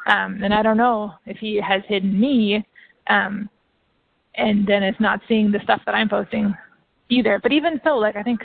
Um, 0.07 0.41
and 0.43 0.53
I 0.53 0.61
don't 0.61 0.77
know 0.77 1.13
if 1.25 1.37
he 1.37 1.59
has 1.61 1.81
hidden 1.87 2.19
me, 2.19 2.65
um, 3.07 3.49
and 4.35 4.65
then 4.65 4.83
it's 4.83 4.99
not 4.99 5.21
seeing 5.27 5.51
the 5.51 5.59
stuff 5.63 5.81
that 5.85 5.95
I'm 5.95 6.09
posting 6.09 6.55
either. 7.09 7.39
But 7.41 7.51
even 7.51 7.79
so, 7.83 7.97
like 7.97 8.15
I 8.15 8.23
think, 8.23 8.41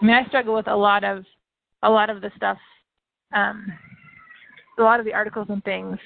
I 0.00 0.04
mean, 0.04 0.14
I 0.14 0.26
struggle 0.26 0.54
with 0.54 0.68
a 0.68 0.76
lot 0.76 1.04
of 1.04 1.24
a 1.82 1.90
lot 1.90 2.10
of 2.10 2.20
the 2.20 2.30
stuff, 2.36 2.58
um, 3.34 3.66
a 4.78 4.82
lot 4.82 5.00
of 5.00 5.06
the 5.06 5.14
articles 5.14 5.46
and 5.50 5.62
things 5.64 5.98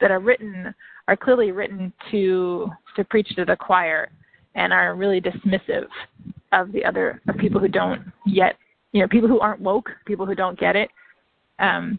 that 0.00 0.10
are 0.10 0.20
written 0.20 0.74
are 1.08 1.16
clearly 1.16 1.52
written 1.52 1.92
to 2.10 2.70
to 2.96 3.04
preach 3.04 3.28
to 3.36 3.44
the 3.44 3.56
choir 3.56 4.10
and 4.54 4.72
are 4.72 4.94
really 4.94 5.20
dismissive 5.20 5.86
of 6.52 6.72
the 6.72 6.84
other 6.84 7.20
of 7.28 7.36
people 7.36 7.60
who 7.60 7.68
don't 7.68 8.02
yet 8.26 8.56
you 8.92 9.00
know 9.00 9.08
people 9.08 9.28
who 9.28 9.40
aren't 9.40 9.60
woke 9.60 9.90
people 10.06 10.26
who 10.26 10.34
don't 10.34 10.58
get 10.58 10.76
it 10.76 10.88
um 11.58 11.98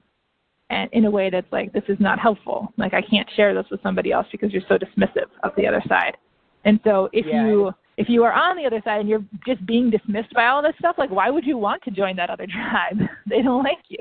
and 0.69 0.89
in 0.93 1.05
a 1.05 1.11
way 1.11 1.29
that's 1.29 1.51
like 1.51 1.71
this 1.73 1.83
is 1.87 1.97
not 1.99 2.19
helpful 2.19 2.73
like 2.77 2.93
i 2.93 3.01
can't 3.01 3.29
share 3.35 3.53
this 3.53 3.65
with 3.71 3.81
somebody 3.83 4.11
else 4.11 4.27
because 4.31 4.51
you're 4.51 4.63
so 4.67 4.77
dismissive 4.77 5.29
of 5.43 5.51
the 5.57 5.67
other 5.67 5.81
side 5.87 6.17
and 6.63 6.79
so 6.83 7.09
if 7.13 7.25
yeah. 7.25 7.45
you 7.45 7.71
if 7.97 8.09
you 8.09 8.23
are 8.23 8.33
on 8.33 8.57
the 8.57 8.65
other 8.65 8.81
side 8.83 8.99
and 8.99 9.09
you're 9.09 9.23
just 9.45 9.65
being 9.65 9.89
dismissed 9.89 10.33
by 10.33 10.47
all 10.47 10.61
this 10.61 10.73
stuff 10.79 10.95
like 10.97 11.09
why 11.09 11.29
would 11.29 11.45
you 11.45 11.57
want 11.57 11.81
to 11.83 11.91
join 11.91 12.15
that 12.15 12.29
other 12.29 12.47
tribe 12.51 12.99
they 13.29 13.41
don't 13.41 13.63
like 13.63 13.79
you 13.89 13.99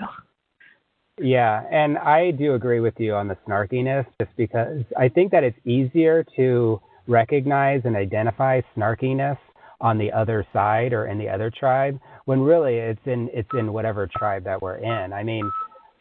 yeah, 1.20 1.62
and 1.70 1.96
I 1.98 2.32
do 2.32 2.54
agree 2.54 2.80
with 2.80 2.94
you 2.98 3.14
on 3.14 3.28
the 3.28 3.36
snarkiness 3.46 4.04
just 4.20 4.36
because 4.36 4.82
I 4.98 5.08
think 5.08 5.30
that 5.30 5.44
it's 5.44 5.58
easier 5.64 6.24
to 6.36 6.80
recognize 7.06 7.82
and 7.84 7.94
identify 7.94 8.60
snarkiness 8.76 9.38
on 9.80 9.98
the 9.98 10.10
other 10.10 10.46
side 10.52 10.92
or 10.92 11.06
in 11.06 11.18
the 11.18 11.28
other 11.28 11.50
tribe 11.50 12.00
when 12.24 12.40
really 12.40 12.76
it's 12.76 13.00
in 13.06 13.28
it's 13.32 13.48
in 13.52 13.72
whatever 13.72 14.08
tribe 14.16 14.42
that 14.44 14.60
we're 14.60 14.76
in. 14.76 15.12
I 15.12 15.22
mean, 15.22 15.50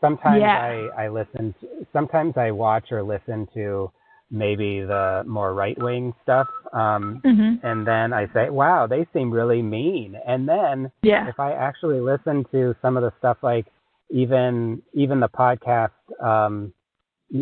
sometimes 0.03 0.41
yeah. 0.41 0.87
I 0.97 1.05
I 1.05 1.09
listen 1.09 1.55
to, 1.61 1.67
sometimes 1.93 2.33
I 2.37 2.51
watch 2.51 2.91
or 2.91 3.03
listen 3.03 3.47
to 3.53 3.91
maybe 4.29 4.81
the 4.81 5.23
more 5.27 5.53
right 5.53 5.77
wing 5.81 6.13
stuff 6.23 6.47
um 6.73 7.21
mm-hmm. 7.23 7.65
and 7.65 7.87
then 7.87 8.13
I 8.13 8.27
say, 8.33 8.49
"Wow, 8.49 8.87
they 8.87 9.05
seem 9.13 9.31
really 9.31 9.61
mean." 9.61 10.15
And 10.27 10.47
then 10.47 10.91
yeah. 11.03 11.29
if 11.29 11.39
I 11.39 11.53
actually 11.53 12.01
listen 12.01 12.45
to 12.51 12.75
some 12.81 12.97
of 12.97 13.03
the 13.03 13.13
stuff 13.19 13.37
like 13.41 13.67
even 14.09 14.81
even 14.93 15.19
the 15.19 15.29
podcast 15.29 15.91
um 16.21 16.73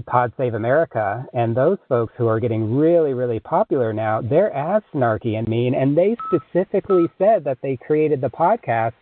Pod 0.06 0.32
Save 0.38 0.54
America, 0.54 1.26
and 1.34 1.56
those 1.56 1.78
folks 1.90 2.14
who 2.18 2.28
are 2.28 2.40
getting 2.40 2.78
really, 2.78 3.14
really 3.14 3.42
popular 3.42 3.92
now, 3.92 4.22
they're 4.22 4.54
as 4.54 4.82
snarky 4.94 5.38
and 5.38 5.48
mean, 5.50 5.76
and 5.76 5.98
they 5.98 6.16
specifically 6.28 7.08
said 7.18 7.44
that 7.44 7.58
they 7.62 7.76
created 7.76 8.22
the 8.22 8.30
podcast 8.30 8.94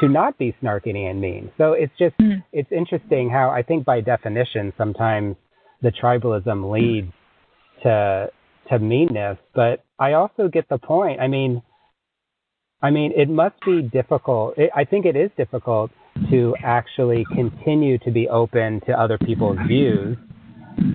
to 0.00 0.08
not 0.08 0.38
be 0.38 0.54
snarky 0.62 0.94
and 0.94 1.20
mean. 1.20 1.50
So 1.58 1.72
it's 1.72 1.92
just 1.98 2.16
mm-hmm. 2.18 2.40
it's 2.52 2.70
interesting 2.72 3.30
how 3.30 3.50
I 3.50 3.62
think 3.62 3.84
by 3.84 4.00
definition 4.00 4.72
sometimes 4.76 5.36
the 5.82 5.90
tribalism 5.90 6.70
leads 6.72 7.12
to 7.82 8.28
to 8.70 8.78
meanness, 8.78 9.38
but 9.54 9.84
I 9.98 10.12
also 10.12 10.48
get 10.48 10.68
the 10.68 10.78
point. 10.78 11.20
I 11.20 11.28
mean, 11.28 11.62
I 12.80 12.90
mean, 12.90 13.12
it 13.16 13.28
must 13.28 13.56
be 13.64 13.82
difficult. 13.82 14.56
It, 14.56 14.70
I 14.74 14.84
think 14.84 15.04
it 15.04 15.16
is 15.16 15.30
difficult 15.36 15.90
to 16.30 16.54
actually 16.62 17.24
continue 17.34 17.98
to 17.98 18.10
be 18.10 18.28
open 18.28 18.80
to 18.86 18.92
other 18.92 19.18
people's 19.18 19.58
views 19.66 20.16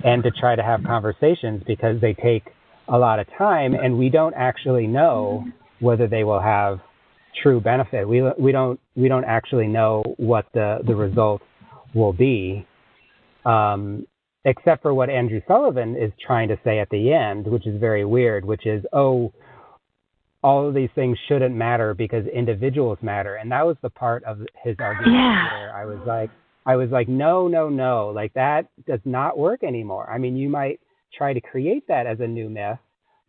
and 0.03 0.23
to 0.23 0.31
try 0.31 0.55
to 0.55 0.63
have 0.63 0.83
conversations 0.83 1.63
because 1.65 1.99
they 2.01 2.13
take 2.13 2.43
a 2.87 2.97
lot 2.97 3.19
of 3.19 3.27
time 3.37 3.73
and 3.73 3.97
we 3.97 4.09
don't 4.09 4.33
actually 4.35 4.87
know 4.87 5.45
whether 5.79 6.07
they 6.07 6.23
will 6.23 6.41
have 6.41 6.79
true 7.41 7.59
benefit. 7.61 8.07
We 8.07 8.21
we 8.39 8.51
don't 8.51 8.79
we 8.95 9.07
don't 9.07 9.25
actually 9.25 9.67
know 9.67 10.03
what 10.17 10.45
the 10.53 10.79
the 10.85 10.95
result 10.95 11.41
will 11.93 12.13
be, 12.13 12.65
um, 13.45 14.05
except 14.45 14.81
for 14.81 14.93
what 14.93 15.09
Andrew 15.09 15.41
Sullivan 15.47 15.95
is 15.95 16.11
trying 16.25 16.49
to 16.49 16.59
say 16.63 16.79
at 16.79 16.89
the 16.89 17.13
end, 17.13 17.47
which 17.47 17.67
is 17.67 17.79
very 17.79 18.05
weird. 18.05 18.45
Which 18.45 18.65
is, 18.65 18.83
oh, 18.93 19.33
all 20.43 20.67
of 20.67 20.73
these 20.73 20.89
things 20.95 21.17
shouldn't 21.27 21.55
matter 21.55 21.93
because 21.93 22.25
individuals 22.27 22.99
matter. 23.01 23.35
And 23.35 23.51
that 23.51 23.65
was 23.65 23.75
the 23.81 23.89
part 23.89 24.23
of 24.23 24.39
his 24.63 24.75
argument 24.79 25.15
yeah. 25.15 25.53
where 25.53 25.75
I 25.75 25.85
was 25.85 25.99
like, 26.05 26.29
I 26.65 26.75
was 26.75 26.89
like, 26.89 27.07
no, 27.07 27.47
no, 27.47 27.69
no, 27.69 28.09
like 28.13 28.33
that 28.33 28.67
does 28.85 28.99
not 29.05 29.37
work 29.37 29.63
anymore. 29.63 30.09
I 30.09 30.17
mean, 30.17 30.35
you 30.35 30.49
might 30.49 30.79
try 31.17 31.33
to 31.33 31.41
create 31.41 31.87
that 31.87 32.05
as 32.05 32.19
a 32.19 32.27
new 32.27 32.49
myth, 32.49 32.77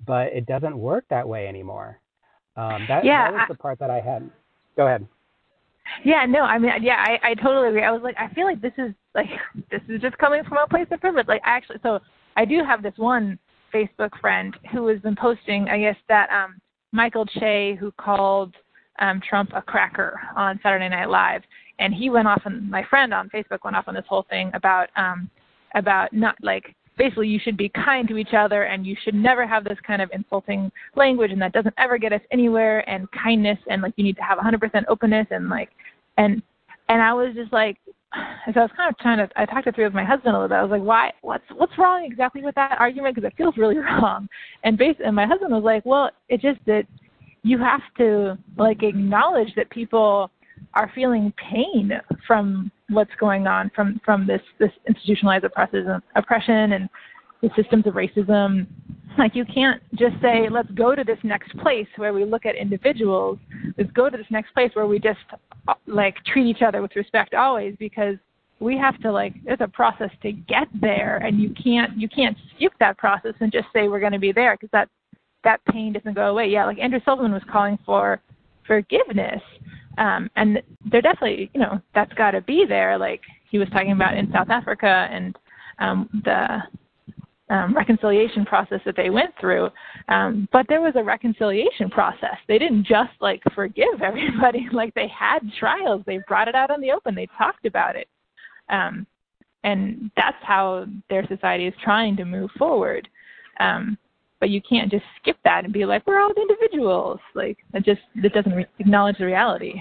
but 0.05 0.29
it 0.29 0.47
doesn't 0.47 0.77
work 0.77 1.05
that 1.11 1.29
way 1.29 1.47
anymore. 1.47 2.01
Um, 2.59 2.85
that, 2.89 3.05
yeah, 3.05 3.31
that 3.31 3.33
was 3.33 3.43
I, 3.45 3.53
the 3.53 3.59
part 3.59 3.79
that 3.79 3.91
I 3.91 4.01
had. 4.01 4.29
Go 4.77 4.87
ahead. 4.87 5.07
Yeah, 6.05 6.27
no, 6.27 6.41
I 6.41 6.59
mean, 6.59 6.73
yeah, 6.83 6.97
I, 7.07 7.31
I 7.31 7.35
totally 7.35 7.69
agree. 7.69 7.85
I 7.85 7.93
was 7.93 8.03
like, 8.03 8.17
I 8.19 8.29
feel 8.35 8.45
like 8.45 8.61
this 8.61 8.73
is 8.79 8.93
like 9.15 9.29
this 9.71 9.81
is 9.89 10.01
just 10.01 10.19
coming 10.19 10.43
from 10.45 10.59
a 10.59 10.67
place 10.67 10.87
of 10.91 11.01
privilege. 11.01 11.29
Like, 11.29 11.41
actually, 11.45 11.79
so 11.83 12.01
I 12.37 12.45
do 12.45 12.63
have 12.65 12.83
this 12.83 12.95
one 12.97 13.39
Facebook 13.73 14.11
friend 14.21 14.57
who 14.73 14.89
has 14.89 15.01
been 15.01 15.17
posting, 15.17 15.69
I 15.69 15.79
guess 15.79 15.97
that 16.09 16.29
um 16.31 16.61
Michael 16.93 17.27
Che, 17.27 17.77
who 17.79 17.93
called 17.93 18.55
um, 18.99 19.21
Trump 19.29 19.51
a 19.55 19.63
cracker 19.63 20.21
on 20.37 20.59
Saturday 20.63 20.89
Night 20.89 21.09
Live, 21.09 21.43
and 21.79 21.95
he 21.95 22.11
went 22.11 22.27
off 22.27 22.43
and 22.45 22.69
my 22.69 22.83
friend 22.85 23.15
on 23.15 23.29
Facebook 23.31 23.59
went 23.65 23.77
off 23.77 23.89
on 23.89 23.95
this 23.95 24.05
whole 24.09 24.27
thing 24.29 24.51
about 24.55 24.89
um, 24.97 25.31
about 25.75 26.13
not 26.13 26.35
like 26.43 26.75
basically 26.99 27.29
you 27.29 27.39
should 27.43 27.57
be 27.57 27.71
kind 27.71 28.09
to 28.09 28.17
each 28.17 28.35
other 28.37 28.65
and 28.65 28.87
you 28.87 28.97
should 29.05 29.15
never 29.15 29.47
have 29.47 29.65
this 29.65 29.79
kind 29.87 30.03
of 30.03 30.11
insulting 30.13 30.71
language 30.97 31.31
and 31.31 31.41
that 31.41 31.53
doesn't 31.53 31.75
ever 31.79 31.97
get 31.97 32.13
us 32.13 32.21
anywhere 32.31 32.89
and 32.89 33.09
kindness 33.13 33.59
and 33.71 33.81
like 33.81 33.95
you 33.97 34.05
need 34.05 34.17
to 34.17 34.23
have 34.23 34.39
100% 34.39 34.85
openness 34.89 35.27
and 35.31 35.49
like 35.49 35.71
and 36.19 36.43
and 36.89 37.01
I 37.01 37.13
was 37.15 37.35
just 37.35 37.53
like 37.53 37.79
so 38.55 38.61
I 38.61 38.63
was 38.63 38.71
kind 38.77 38.91
of 38.91 38.99
trying 38.99 39.19
to 39.19 39.29
I 39.37 39.45
talked 39.45 39.67
it 39.67 39.75
through 39.75 39.85
with 39.85 39.95
my 39.95 40.05
husband 40.05 40.35
a 40.35 40.39
little 40.39 40.49
bit. 40.49 40.55
I 40.55 40.63
was 40.63 40.71
like, 40.71 40.83
why 40.83 41.13
what's 41.21 41.45
what's 41.55 41.77
wrong 41.77 42.05
exactly 42.05 42.43
with 42.43 42.55
that 42.55 42.77
argument 42.79 43.15
because 43.15 43.29
it 43.29 43.37
feels 43.37 43.57
really 43.57 43.77
wrong. 44.03 44.29
And 44.65 44.79
base 44.79 44.97
and 45.05 45.15
my 45.15 45.27
husband 45.27 45.53
was 45.53 45.65
like, 45.65 45.85
well, 45.85 46.11
it's 46.29 46.43
just 46.43 46.59
that 46.67 46.85
you 47.43 47.59
have 47.59 47.83
to 47.99 48.39
like 48.57 48.83
acknowledge 48.83 49.55
that 49.57 49.71
people 49.71 50.31
are 50.75 50.91
feeling 50.95 51.33
pain 51.51 51.93
from 52.27 52.71
what's 52.91 53.11
going 53.19 53.47
on 53.47 53.71
from 53.75 54.01
from 54.05 54.27
this 54.27 54.41
this 54.59 54.71
institutionalized 54.87 55.45
oppression 55.45 56.01
oppression 56.17 56.73
and 56.73 56.89
the 57.43 57.51
systems 57.57 57.87
of 57.87 57.95
racism. 57.95 58.67
Like 59.17 59.35
you 59.35 59.45
can't 59.45 59.83
just 59.95 60.21
say 60.21 60.49
let's 60.51 60.71
go 60.73 60.95
to 60.95 61.05
this 61.05 61.19
next 61.23 61.57
place 61.59 61.87
where 61.97 62.13
we 62.13 62.25
look 62.25 62.47
at 62.47 62.55
individuals. 62.55 63.39
Let's 63.77 63.91
go 63.93 64.09
to 64.09 64.17
this 64.17 64.27
next 64.31 64.53
place 64.55 64.71
where 64.75 64.87
we 64.87 64.99
just 64.99 65.19
like 65.87 66.17
treat 66.25 66.47
each 66.47 66.63
other 66.63 66.83
with 66.83 66.95
respect 66.97 67.35
always 67.35 67.75
because 67.79 68.17
we 68.61 68.77
have 68.77 69.01
to 69.03 69.13
like 69.13 69.35
there's 69.45 69.61
a 69.61 69.69
process 69.69 70.11
to 70.23 70.33
get 70.33 70.69
there 70.81 71.19
and 71.19 71.41
you 71.41 71.55
can't 71.63 71.97
you 71.97 72.09
can't 72.09 72.37
skip 72.57 72.73
that 72.81 72.99
process 72.99 73.35
and 73.41 73.53
just 73.53 73.67
say 73.73 73.89
we're 73.89 74.01
going 74.01 74.13
to 74.13 74.19
be 74.19 74.33
there 74.33 74.55
because 74.55 74.71
that 74.73 74.89
that 75.45 75.65
pain 75.67 75.93
doesn't 75.93 76.15
go 76.15 76.31
away. 76.31 76.49
Yeah 76.49 76.65
like 76.67 76.79
andrew 76.79 77.01
sullivan 77.05 77.33
was 77.33 77.43
calling 77.51 77.79
for 77.85 78.21
forgiveness 78.67 79.41
um 79.99 80.31
and 80.37 80.63
there 80.91 81.03
definitely 81.03 81.51
you 81.55 81.61
know 81.61 81.81
that's 81.95 82.13
got 82.15 82.33
to 82.33 82.41
be 82.43 82.65
there 82.67 82.99
like 82.99 83.21
he 83.51 83.59
was 83.59 83.69
talking 83.71 83.93
about 83.93 84.17
in 84.17 84.31
south 84.33 84.51
africa 84.51 85.09
and 85.11 85.37
um 85.79 86.09
the 86.25 86.63
um, 87.51 87.75
reconciliation 87.75 88.45
process 88.45 88.81
that 88.85 88.97
they 88.97 89.11
went 89.11 89.31
through. 89.41 89.71
Um, 90.09 90.49
but 90.53 90.67
there 90.69 90.81
was 90.81 90.95
a 90.97 91.03
reconciliation 91.03 91.89
process. 91.91 92.37
They 92.47 92.59
didn't 92.59 92.85
just 92.85 93.13
like 93.21 93.43
forgive 93.55 94.03
everybody. 94.05 94.69
like 94.73 94.95
they 94.95 95.09
had 95.09 95.41
trials. 95.59 96.03
They 96.07 96.21
brought 96.29 96.49
it 96.49 96.55
out 96.55 96.71
in 96.71 96.81
the 96.81 96.93
open. 96.93 97.15
They 97.15 97.29
talked 97.39 97.65
about 97.67 97.97
it. 97.97 98.09
Um, 98.69 99.07
and 99.65 100.11
that's 100.17 100.37
how 100.43 100.87
their 101.11 101.27
society 101.27 101.67
is 101.67 101.75
trying 101.83 102.17
to 102.17 102.25
move 102.25 102.51
forward. 102.59 103.09
Um, 103.61 103.99
but 104.41 104.51
you 104.51 104.61
can't 104.63 104.91
just 104.91 105.05
skip 105.21 105.37
that 105.45 105.65
and 105.65 105.73
be 105.73 105.85
like, 105.85 106.07
we're 106.07 106.21
all 106.21 106.33
individuals. 106.37 107.21
Like 107.35 107.59
that 107.73 107.85
just 107.85 108.01
that 108.23 108.33
doesn't 108.33 108.53
re- 108.53 108.67
acknowledge 108.79 109.19
the 109.19 109.27
reality. 109.27 109.75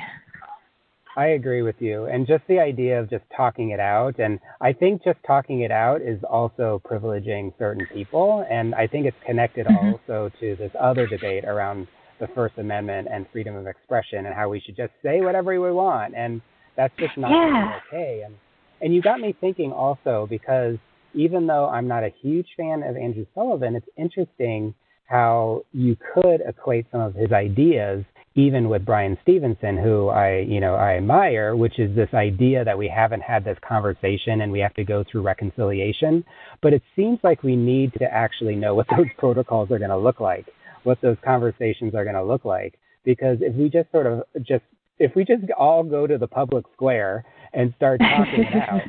I 1.17 1.29
agree 1.29 1.63
with 1.63 1.77
you. 1.79 2.05
And 2.05 2.27
just 2.27 2.43
the 2.47 2.59
idea 2.59 2.99
of 2.99 3.09
just 3.09 3.23
talking 3.35 3.71
it 3.71 3.79
out. 3.79 4.19
And 4.19 4.39
I 4.61 4.71
think 4.71 5.03
just 5.03 5.17
talking 5.25 5.61
it 5.61 5.71
out 5.71 5.99
is 5.99 6.19
also 6.29 6.79
privileging 6.85 7.57
certain 7.57 7.87
people. 7.91 8.45
And 8.51 8.75
I 8.75 8.85
think 8.85 9.07
it's 9.07 9.17
connected 9.25 9.65
mm-hmm. 9.65 9.93
also 9.93 10.31
to 10.39 10.55
this 10.57 10.71
other 10.79 11.07
debate 11.07 11.43
around 11.43 11.87
the 12.19 12.27
First 12.35 12.59
Amendment 12.59 13.07
and 13.11 13.25
freedom 13.31 13.55
of 13.55 13.65
expression 13.65 14.27
and 14.27 14.35
how 14.35 14.47
we 14.49 14.59
should 14.59 14.77
just 14.77 14.93
say 15.03 15.21
whatever 15.21 15.59
we 15.59 15.71
want. 15.71 16.13
And 16.15 16.39
that's 16.75 16.93
just 16.99 17.17
not 17.17 17.31
yeah. 17.31 17.79
okay. 17.87 18.21
And, 18.23 18.35
and 18.81 18.93
you 18.93 19.01
got 19.01 19.19
me 19.19 19.35
thinking 19.41 19.71
also 19.71 20.27
because 20.29 20.77
even 21.17 21.47
though 21.47 21.67
I'm 21.67 21.87
not 21.87 22.03
a 22.03 22.13
huge 22.21 22.47
fan 22.55 22.83
of 22.83 22.95
Andrew 22.95 23.25
Sullivan, 23.33 23.75
it's 23.75 23.87
interesting 23.97 24.73
how 25.05 25.63
you 25.73 25.97
could 26.13 26.41
equate 26.45 26.85
some 26.91 27.01
of 27.01 27.15
his 27.15 27.31
ideas 27.31 28.03
even 28.37 28.69
with 28.69 28.85
Bryan 28.85 29.17
Stevenson, 29.23 29.77
who 29.77 30.09
I, 30.09 30.45
you 30.47 30.59
know, 30.59 30.75
I 30.75 30.97
admire, 30.97 31.55
which 31.55 31.79
is 31.79 31.95
this 31.95 32.09
idea 32.13 32.63
that 32.63 32.77
we 32.77 32.87
haven't 32.87 33.21
had 33.21 33.43
this 33.43 33.57
conversation 33.67 34.41
and 34.41 34.51
we 34.51 34.59
have 34.59 34.75
to 34.75 34.83
go 34.83 35.03
through 35.11 35.23
reconciliation. 35.23 36.23
But 36.61 36.73
it 36.73 36.83
seems 36.95 37.17
like 37.23 37.41
we 37.41 37.55
need 37.55 37.93
to 37.93 38.05
actually 38.05 38.55
know 38.55 38.75
what 38.75 38.85
those 38.95 39.07
protocols 39.17 39.71
are 39.71 39.79
going 39.79 39.89
to 39.89 39.97
look 39.97 40.19
like, 40.19 40.45
what 40.83 41.01
those 41.01 41.17
conversations 41.25 41.95
are 41.95 42.03
going 42.03 42.15
to 42.15 42.23
look 42.23 42.45
like. 42.45 42.75
Because 43.03 43.39
if 43.41 43.55
we 43.55 43.69
just 43.69 43.91
sort 43.91 44.05
of 44.05 44.23
just, 44.43 44.63
if 44.99 45.15
we 45.15 45.25
just 45.25 45.41
all 45.57 45.83
go 45.83 46.05
to 46.05 46.19
the 46.19 46.27
public 46.27 46.65
square 46.73 47.25
and 47.53 47.73
start 47.75 47.99
talking 48.01 48.43
it 48.43 48.69
out, 48.69 48.81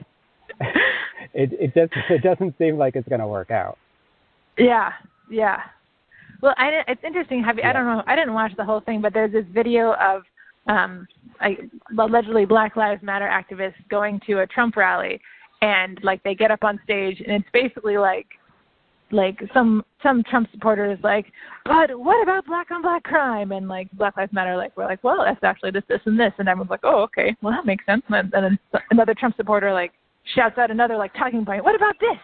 it, 1.34 1.52
it 1.52 1.74
just, 1.74 1.92
it 2.10 2.22
doesn't 2.22 2.56
seem 2.58 2.78
like 2.78 2.96
it's 2.96 3.08
going 3.08 3.20
to 3.20 3.26
work 3.26 3.50
out. 3.50 3.78
Yeah, 4.56 4.92
yeah. 5.30 5.60
Well, 6.40 6.54
I 6.56 6.82
it's 6.86 7.02
interesting. 7.04 7.42
Have 7.42 7.56
you, 7.56 7.62
yeah. 7.62 7.70
I 7.70 7.72
don't 7.72 7.86
know. 7.86 8.02
I 8.06 8.14
didn't 8.14 8.34
watch 8.34 8.52
the 8.56 8.64
whole 8.64 8.80
thing, 8.80 9.00
but 9.00 9.12
there's 9.12 9.32
this 9.32 9.44
video 9.52 9.94
of 9.94 10.22
um, 10.68 11.06
I, 11.40 11.56
allegedly 11.98 12.44
Black 12.44 12.76
Lives 12.76 13.02
Matter 13.02 13.26
activists 13.26 13.74
going 13.90 14.20
to 14.26 14.40
a 14.40 14.46
Trump 14.46 14.76
rally, 14.76 15.20
and 15.62 15.98
like 16.02 16.22
they 16.22 16.34
get 16.34 16.50
up 16.50 16.62
on 16.62 16.80
stage, 16.84 17.20
and 17.20 17.32
it's 17.32 17.48
basically 17.52 17.98
like 17.98 18.26
like 19.10 19.40
some 19.54 19.84
some 20.02 20.22
Trump 20.24 20.48
supporters 20.52 20.98
like, 21.02 21.26
but 21.64 21.98
what 21.98 22.22
about 22.22 22.46
black 22.46 22.70
on 22.70 22.82
black 22.82 23.02
crime? 23.02 23.52
And 23.52 23.66
like 23.66 23.90
Black 23.92 24.16
Lives 24.16 24.32
Matter, 24.32 24.56
like 24.56 24.76
we're 24.76 24.84
like, 24.84 25.02
well, 25.02 25.24
that's 25.24 25.42
actually 25.42 25.70
this, 25.70 25.84
this, 25.88 26.00
and 26.04 26.18
this, 26.18 26.32
and 26.38 26.48
everyone's 26.48 26.70
like, 26.70 26.84
oh, 26.84 27.02
okay, 27.02 27.34
well 27.42 27.52
that 27.52 27.66
makes 27.66 27.84
sense. 27.86 28.02
And 28.08 28.30
then 28.30 28.58
another 28.90 29.14
Trump 29.14 29.36
supporter 29.36 29.72
like 29.72 29.92
shouts 30.34 30.58
out 30.58 30.70
another 30.70 30.96
like 30.96 31.12
talking 31.14 31.44
point, 31.44 31.64
what 31.64 31.74
about 31.74 31.96
this? 32.00 32.18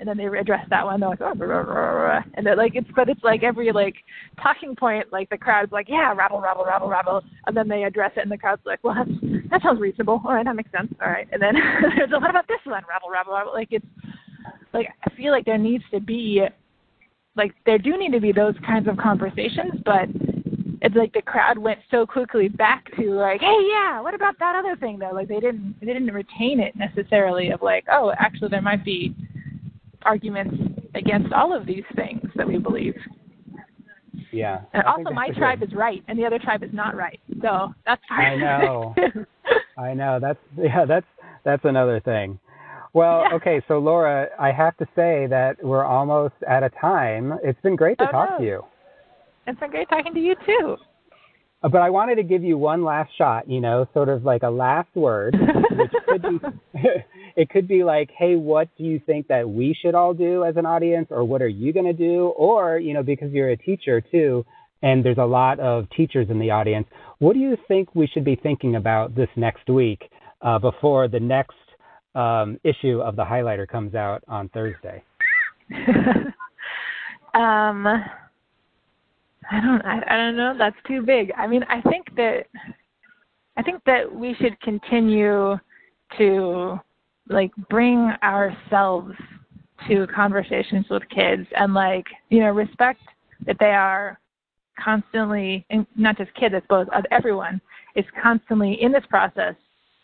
and 0.00 0.08
then 0.08 0.16
they 0.16 0.24
address 0.24 0.66
that 0.70 0.84
one. 0.84 0.98
They're 0.98 1.10
like, 1.10 1.20
oh, 1.20 2.18
and 2.34 2.46
they're 2.46 2.56
like, 2.56 2.72
it's 2.74 2.88
but 2.96 3.10
it's 3.10 3.22
like 3.22 3.42
every 3.42 3.70
like 3.70 3.94
talking 4.42 4.74
point, 4.74 5.12
like 5.12 5.28
the 5.28 5.36
crowd's 5.36 5.72
like, 5.72 5.88
yeah, 5.88 6.14
rabble, 6.14 6.40
rabble, 6.40 6.64
rabble, 6.64 6.88
rabble, 6.88 7.22
and 7.46 7.54
then 7.54 7.68
they 7.68 7.84
address 7.84 8.12
it, 8.16 8.20
and 8.20 8.32
the 8.32 8.38
crowd's 8.38 8.62
like, 8.64 8.82
well, 8.82 8.94
that's, 8.94 9.10
that 9.50 9.62
sounds 9.62 9.78
reasonable. 9.78 10.22
All 10.24 10.32
right, 10.32 10.44
that 10.44 10.56
makes 10.56 10.72
sense. 10.72 10.90
All 11.02 11.10
right, 11.10 11.28
and 11.30 11.40
then 11.40 11.54
there's 11.96 12.10
a 12.12 12.18
what 12.18 12.30
about 12.30 12.48
this 12.48 12.58
one, 12.64 12.82
rabble, 12.88 13.10
rabble, 13.10 13.34
rabble. 13.34 13.52
Like 13.52 13.68
it's 13.70 13.86
like 14.72 14.88
I 15.06 15.14
feel 15.14 15.32
like 15.32 15.44
there 15.44 15.58
needs 15.58 15.84
to 15.92 16.00
be 16.00 16.42
like 17.36 17.52
there 17.66 17.78
do 17.78 17.98
need 17.98 18.12
to 18.12 18.20
be 18.20 18.32
those 18.32 18.54
kinds 18.66 18.88
of 18.88 18.96
conversations, 18.96 19.82
but 19.84 20.08
it's 20.82 20.94
like 20.96 21.12
the 21.12 21.22
crowd 21.22 21.58
went 21.58 21.80
so 21.90 22.06
quickly 22.06 22.48
back 22.48 22.84
to 22.96 23.12
like, 23.12 23.40
hey, 23.40 23.58
yeah, 23.68 24.00
what 24.00 24.14
about 24.14 24.38
that 24.38 24.56
other 24.56 24.76
thing 24.76 24.98
though? 24.98 25.12
Like 25.12 25.28
they 25.28 25.40
didn't 25.40 25.76
they 25.80 25.86
didn't 25.86 26.12
retain 26.12 26.60
it 26.60 26.74
necessarily 26.76 27.50
of 27.50 27.60
like, 27.62 27.84
oh, 27.92 28.12
actually 28.18 28.48
there 28.48 28.62
might 28.62 28.84
be 28.84 29.14
arguments 30.02 30.56
against 30.94 31.32
all 31.32 31.54
of 31.54 31.66
these 31.66 31.84
things 31.94 32.22
that 32.34 32.46
we 32.46 32.58
believe. 32.58 32.94
Yeah. 34.32 34.60
And 34.72 34.84
also, 34.84 35.10
my 35.10 35.30
tribe 35.30 35.62
is 35.62 35.72
right, 35.74 36.02
and 36.08 36.18
the 36.18 36.24
other 36.24 36.38
tribe 36.38 36.62
is 36.62 36.70
not 36.72 36.94
right. 36.94 37.20
So 37.42 37.74
that's 37.84 38.02
I 38.10 38.36
know. 38.36 38.94
I 39.78 39.92
know. 39.92 40.18
That's 40.20 40.38
yeah. 40.56 40.84
That's 40.86 41.06
that's 41.44 41.64
another 41.64 42.00
thing. 42.00 42.38
Well, 42.92 43.24
yeah. 43.28 43.36
okay. 43.36 43.62
So 43.68 43.78
Laura, 43.78 44.28
I 44.38 44.52
have 44.52 44.76
to 44.78 44.86
say 44.96 45.26
that 45.28 45.56
we're 45.62 45.84
almost 45.84 46.34
at 46.48 46.62
a 46.62 46.70
time. 46.70 47.38
It's 47.42 47.60
been 47.60 47.76
great 47.76 47.98
to 47.98 48.08
oh, 48.08 48.12
talk 48.12 48.30
no. 48.32 48.38
to 48.38 48.44
you. 48.44 48.64
It's 49.50 49.58
been 49.58 49.70
great 49.70 49.88
talking 49.88 50.14
to 50.14 50.20
you 50.20 50.36
too. 50.46 50.76
But 51.62 51.78
I 51.78 51.90
wanted 51.90 52.14
to 52.16 52.22
give 52.22 52.44
you 52.44 52.56
one 52.56 52.84
last 52.84 53.10
shot, 53.18 53.50
you 53.50 53.60
know, 53.60 53.86
sort 53.92 54.08
of 54.08 54.24
like 54.24 54.44
a 54.44 54.48
last 54.48 54.94
word, 54.94 55.36
which 55.72 55.90
could 56.06 56.22
be, 56.22 56.38
it 57.36 57.50
could 57.50 57.66
be 57.66 57.82
like, 57.82 58.10
hey, 58.16 58.36
what 58.36 58.68
do 58.78 58.84
you 58.84 59.00
think 59.04 59.26
that 59.26 59.48
we 59.50 59.76
should 59.82 59.96
all 59.96 60.14
do 60.14 60.44
as 60.44 60.56
an 60.56 60.66
audience, 60.66 61.08
or 61.10 61.24
what 61.24 61.42
are 61.42 61.48
you 61.48 61.72
going 61.72 61.84
to 61.84 61.92
do, 61.92 62.26
or 62.36 62.78
you 62.78 62.94
know, 62.94 63.02
because 63.02 63.32
you're 63.32 63.50
a 63.50 63.56
teacher 63.56 64.00
too, 64.00 64.46
and 64.82 65.04
there's 65.04 65.18
a 65.18 65.26
lot 65.26 65.58
of 65.58 65.90
teachers 65.96 66.28
in 66.30 66.38
the 66.38 66.50
audience, 66.50 66.86
what 67.18 67.32
do 67.34 67.40
you 67.40 67.56
think 67.66 67.92
we 67.94 68.06
should 68.06 68.24
be 68.24 68.36
thinking 68.36 68.76
about 68.76 69.16
this 69.16 69.28
next 69.36 69.68
week 69.68 70.02
uh, 70.42 70.60
before 70.60 71.08
the 71.08 71.20
next 71.20 71.56
um, 72.14 72.56
issue 72.62 73.00
of 73.00 73.16
the 73.16 73.24
highlighter 73.24 73.66
comes 73.68 73.96
out 73.96 74.22
on 74.28 74.48
Thursday? 74.50 75.02
um 77.34 77.86
I 79.50 79.60
don't 79.60 79.84
I, 79.84 80.00
I 80.08 80.16
don't 80.16 80.36
know. 80.36 80.54
That's 80.56 80.76
too 80.86 81.02
big. 81.02 81.32
I 81.36 81.46
mean, 81.46 81.64
I 81.64 81.80
think 81.82 82.06
that 82.16 82.46
I 83.56 83.62
think 83.62 83.82
that 83.84 84.12
we 84.12 84.34
should 84.34 84.58
continue 84.60 85.58
to 86.18 86.80
like 87.28 87.50
bring 87.68 88.12
ourselves 88.22 89.12
to 89.88 90.06
conversations 90.14 90.86
with 90.90 91.02
kids 91.08 91.46
and 91.56 91.74
like, 91.74 92.06
you 92.28 92.40
know, 92.40 92.50
respect 92.50 93.00
that 93.46 93.56
they 93.58 93.72
are 93.72 94.18
constantly 94.82 95.64
and 95.70 95.86
not 95.96 96.16
just 96.16 96.32
kids, 96.34 96.54
I 96.54 96.60
suppose, 96.60 96.86
of 96.94 97.04
everyone 97.10 97.60
is 97.96 98.04
constantly 98.22 98.80
in 98.80 98.92
this 98.92 99.04
process 99.08 99.54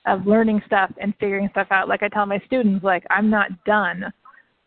of 0.06 0.26
learning 0.26 0.62
stuff 0.66 0.92
and 1.00 1.14
figuring 1.18 1.48
stuff 1.50 1.68
out. 1.70 1.88
Like 1.88 2.02
I 2.02 2.08
tell 2.08 2.26
my 2.26 2.40
students, 2.46 2.84
like 2.84 3.04
I'm 3.10 3.30
not 3.30 3.50
done. 3.64 4.12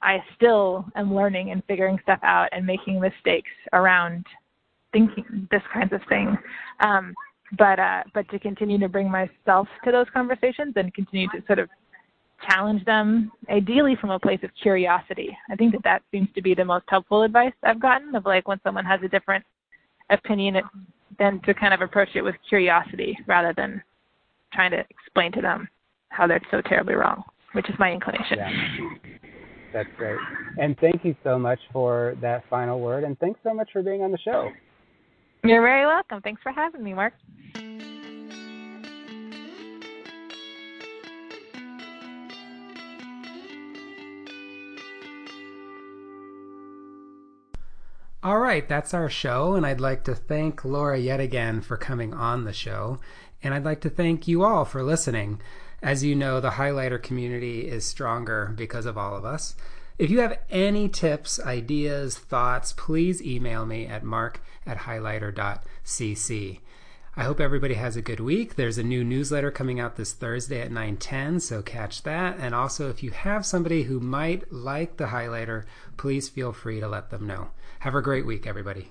I 0.02 0.24
still 0.36 0.86
am 0.96 1.14
learning 1.14 1.52
and 1.52 1.64
figuring 1.68 2.00
stuff 2.04 2.20
out 2.24 2.48
and 2.52 2.66
making 2.66 3.00
mistakes 3.00 3.50
around 3.74 4.26
thinking 4.92 5.48
this 5.52 5.62
kinds 5.74 5.94
of 5.94 6.02
thing. 6.10 6.38
Um, 6.80 7.14
but 7.58 7.80
uh, 7.80 8.04
but 8.14 8.30
to 8.30 8.40
continue 8.40 8.78
to 8.80 8.90
bring 8.90 9.10
myself 9.10 9.68
to 9.84 9.92
those 9.92 10.06
conversations 10.14 10.74
and 10.76 10.94
continue 10.94 11.28
to 11.30 11.44
sort 11.48 11.60
of 11.60 11.70
challenge 12.48 12.84
them, 12.86 13.32
ideally 13.50 13.98
from 14.00 14.12
a 14.12 14.20
place 14.20 14.40
of 14.44 14.50
curiosity. 14.62 15.36
I 15.52 15.56
think 15.56 15.74
that 15.74 15.84
that 15.84 16.04
seems 16.12 16.30
to 16.36 16.42
be 16.42 16.54
the 16.54 16.64
most 16.64 16.86
helpful 16.88 17.24
advice 17.24 17.52
I've 17.64 17.82
gotten 17.82 18.16
of 18.16 18.26
like 18.26 18.48
when 18.48 18.60
someone 18.64 18.86
has 18.86 19.02
a 19.04 19.10
different 19.10 19.44
opinion, 20.10 20.56
it, 20.56 20.64
then 21.18 21.42
to 21.46 21.54
kind 21.54 21.74
of 21.74 21.82
approach 21.82 22.10
it 22.16 22.22
with 22.22 22.36
curiosity 22.48 23.18
rather 23.28 23.54
than 23.56 23.82
trying 24.54 24.72
to 24.72 24.84
explain 24.90 25.32
to 25.34 25.42
them 25.42 25.68
how 26.10 26.28
they're 26.28 26.42
so 26.50 26.62
terribly 26.62 26.96
wrong, 26.96 27.24
which 27.54 27.70
is 27.70 27.76
my 27.78 27.92
inclination. 27.92 28.38
Yeah. 28.38 28.52
That's 29.72 29.90
great. 29.98 30.18
And 30.58 30.78
thank 30.80 31.06
you 31.06 31.16
so 31.24 31.38
much 31.38 31.60
for 31.72 32.16
that 32.22 32.44
final 32.50 32.80
word. 32.80 33.04
And 33.04 33.20
thanks 33.20 33.40
so 33.44 33.54
much 33.54 33.70
for 33.72 33.84
being 33.84 34.02
on 34.02 34.12
the 34.12 34.18
show. 34.18 34.50
You're 35.44 35.62
very 35.62 35.86
welcome. 35.86 36.22
Thanks 36.22 36.42
for 36.42 36.52
having 36.52 36.84
me, 36.84 36.94
Mark. 36.94 37.14
All 48.22 48.40
right, 48.40 48.68
that's 48.68 48.94
our 48.94 49.10
show, 49.10 49.56
and 49.56 49.66
I'd 49.66 49.80
like 49.80 50.04
to 50.04 50.14
thank 50.14 50.66
Laura 50.66 50.98
yet 51.00 51.22
again 51.22 51.62
for 51.62 51.78
coming 51.78 52.14
on 52.14 52.44
the 52.44 52.52
show, 52.52 53.00
and 53.42 53.54
I'd 53.54 53.64
like 53.64 53.80
to 53.82 53.90
thank 53.90 54.28
you 54.28 54.44
all 54.44 54.66
for 54.66 54.84
listening. 54.84 55.42
As 55.82 56.04
you 56.04 56.16
know, 56.16 56.42
the 56.42 56.52
highlighter 56.52 57.02
community 57.02 57.70
is 57.70 57.86
stronger 57.86 58.54
because 58.58 58.86
of 58.86 58.98
all 58.98 59.16
of 59.16 59.24
us. 59.24 59.56
If 60.00 60.10
you 60.10 60.22
have 60.22 60.40
any 60.50 60.88
tips, 60.88 61.42
ideas, 61.42 62.18
thoughts, 62.18 62.72
please 62.72 63.22
email 63.22 63.66
me 63.66 63.86
at 63.86 64.02
mark 64.02 64.42
at 64.66 64.78
highlighter.cc. 64.78 66.60
I 67.18 67.24
hope 67.26 67.42
everybody 67.42 67.74
has 67.74 67.98
a 67.98 68.02
good 68.02 68.22
week. 68.22 68.56
There's 68.56 68.78
a 68.78 68.84
new 68.84 69.04
newsletter 69.04 69.52
coming 69.52 69.78
out 69.78 69.98
this 69.98 70.14
Thursday 70.14 70.62
at 70.62 70.72
9:10, 70.72 71.42
so 71.42 71.62
catch 71.62 72.04
that. 72.04 72.38
And 72.40 72.56
also 72.56 72.90
if 72.90 73.04
you 73.04 73.12
have 73.12 73.46
somebody 73.46 73.84
who 73.84 74.00
might 74.00 74.54
like 74.54 74.96
the 74.96 75.08
highlighter, 75.08 75.66
please 75.98 76.30
feel 76.30 76.54
free 76.54 76.80
to 76.80 76.88
let 76.88 77.10
them 77.10 77.28
know. 77.28 77.50
Have 77.80 77.94
a 77.94 78.02
great 78.02 78.26
week 78.26 78.48
everybody. 78.48 78.88